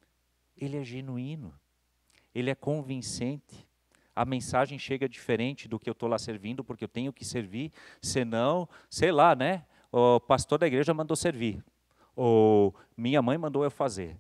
ele 0.56 0.78
é 0.78 0.86
genuíno, 0.86 1.54
ele 2.34 2.50
é 2.50 2.56
convincente. 2.56 3.68
A 4.16 4.24
mensagem 4.24 4.80
chega 4.80 5.10
diferente 5.10 5.68
do 5.68 5.78
que 5.78 5.90
eu 5.90 5.92
estou 5.92 6.08
lá 6.08 6.18
servindo, 6.18 6.64
porque 6.64 6.86
eu 6.86 6.88
tenho 6.88 7.12
que 7.12 7.26
servir, 7.26 7.74
senão, 8.02 8.70
sei 8.90 9.12
lá, 9.12 9.36
né? 9.36 9.66
O 9.92 10.18
pastor 10.22 10.58
da 10.58 10.66
igreja 10.66 10.94
mandou 10.94 11.18
servir, 11.18 11.62
ou 12.16 12.74
minha 12.96 13.22
mãe 13.22 13.38
mandou 13.38 13.66
eu 13.66 13.72
fazer, 13.72 14.18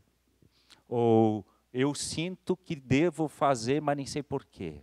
ou 0.89 1.45
eu 1.74 1.95
sinto 1.95 2.57
que 2.57 2.76
devo 2.76 3.30
fazer, 3.30 3.82
mas 3.82 3.95
nem 3.95 4.05
sei 4.05 4.22
porquê. 4.22 4.82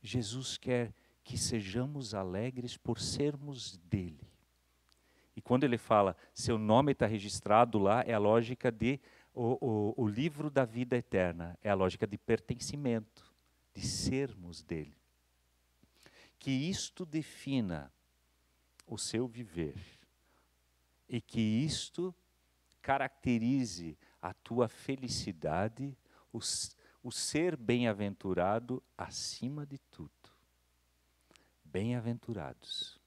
Jesus 0.00 0.56
quer 0.56 0.94
que 1.24 1.38
sejamos 1.38 2.14
alegres 2.14 2.76
por 2.76 3.00
sermos 3.00 3.78
dele. 3.78 4.30
E 5.34 5.40
quando 5.40 5.64
ele 5.64 5.78
fala, 5.78 6.16
seu 6.34 6.58
nome 6.58 6.92
está 6.92 7.06
registrado 7.06 7.78
lá, 7.78 8.02
é 8.06 8.12
a 8.12 8.18
lógica 8.18 8.70
de 8.70 9.00
o, 9.34 9.56
o, 9.60 10.04
o 10.04 10.06
livro 10.06 10.50
da 10.50 10.64
vida 10.64 10.96
eterna, 10.96 11.58
é 11.62 11.70
a 11.70 11.74
lógica 11.74 12.06
de 12.06 12.18
pertencimento, 12.18 13.32
de 13.74 13.80
sermos 13.80 14.62
dele. 14.62 14.96
Que 16.38 16.50
isto 16.50 17.06
defina 17.06 17.90
o 18.86 18.98
seu 18.98 19.26
viver 19.26 19.78
e 21.08 21.20
que 21.20 21.40
isto 21.40 22.14
caracterize 22.82 23.96
a 24.20 24.34
tua 24.34 24.68
felicidade, 24.68 25.96
o, 26.32 26.40
o 27.02 27.10
ser 27.10 27.56
bem-aventurado 27.56 28.82
acima 28.98 29.64
de 29.64 29.78
tudo. 29.90 30.10
Bem-aventurados 31.72 33.00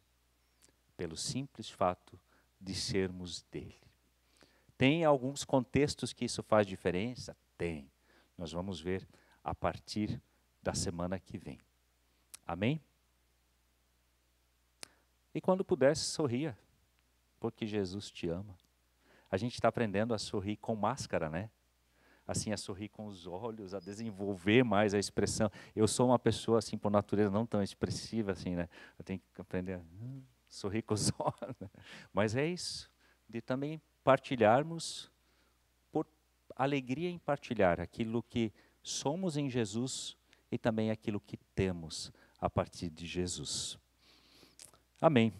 pelo 0.97 1.15
simples 1.15 1.69
fato 1.69 2.19
de 2.59 2.73
sermos 2.73 3.43
dele. 3.51 3.79
Tem 4.75 5.05
alguns 5.05 5.45
contextos 5.45 6.11
que 6.11 6.25
isso 6.25 6.41
faz 6.41 6.65
diferença? 6.65 7.37
Tem. 7.57 7.91
Nós 8.35 8.51
vamos 8.51 8.81
ver 8.81 9.07
a 9.43 9.53
partir 9.53 10.19
da 10.63 10.73
semana 10.73 11.19
que 11.19 11.37
vem. 11.37 11.59
Amém? 12.45 12.81
E 15.33 15.39
quando 15.39 15.63
pudesse, 15.63 16.05
sorria, 16.05 16.57
porque 17.39 17.67
Jesus 17.67 18.09
te 18.09 18.27
ama. 18.27 18.57
A 19.29 19.37
gente 19.37 19.53
está 19.53 19.67
aprendendo 19.67 20.13
a 20.13 20.17
sorrir 20.17 20.57
com 20.57 20.75
máscara, 20.75 21.29
né? 21.29 21.51
Assim, 22.27 22.51
a 22.51 22.57
sorrir 22.57 22.89
com 22.89 23.05
os 23.05 23.27
olhos, 23.27 23.73
a 23.73 23.79
desenvolver 23.79 24.63
mais 24.63 24.93
a 24.93 24.99
expressão. 24.99 25.49
Eu 25.75 25.87
sou 25.87 26.07
uma 26.07 26.17
pessoa, 26.17 26.59
assim, 26.59 26.77
por 26.77 26.89
natureza, 26.89 27.29
não 27.29 27.45
tão 27.45 27.61
expressiva, 27.61 28.31
assim, 28.31 28.55
né? 28.55 28.67
Eu 28.97 29.05
tenho 29.05 29.19
que 29.33 29.41
aprender. 29.41 29.79
Hum, 30.01 30.23
sorrir 30.47 30.81
com 30.81 30.93
os 30.93 31.11
olhos. 31.19 31.71
Mas 32.13 32.35
é 32.35 32.45
isso, 32.47 32.89
de 33.27 33.41
também 33.41 33.81
partilharmos 34.03 35.11
por 35.91 36.07
alegria 36.55 37.09
em 37.09 37.17
partilhar 37.17 37.79
aquilo 37.79 38.23
que 38.23 38.51
somos 38.81 39.37
em 39.37 39.49
Jesus 39.49 40.15
e 40.51 40.57
também 40.57 40.91
aquilo 40.91 41.19
que 41.19 41.37
temos 41.53 42.11
a 42.39 42.49
partir 42.49 42.89
de 42.89 43.05
Jesus. 43.05 43.77
Amém. 45.01 45.33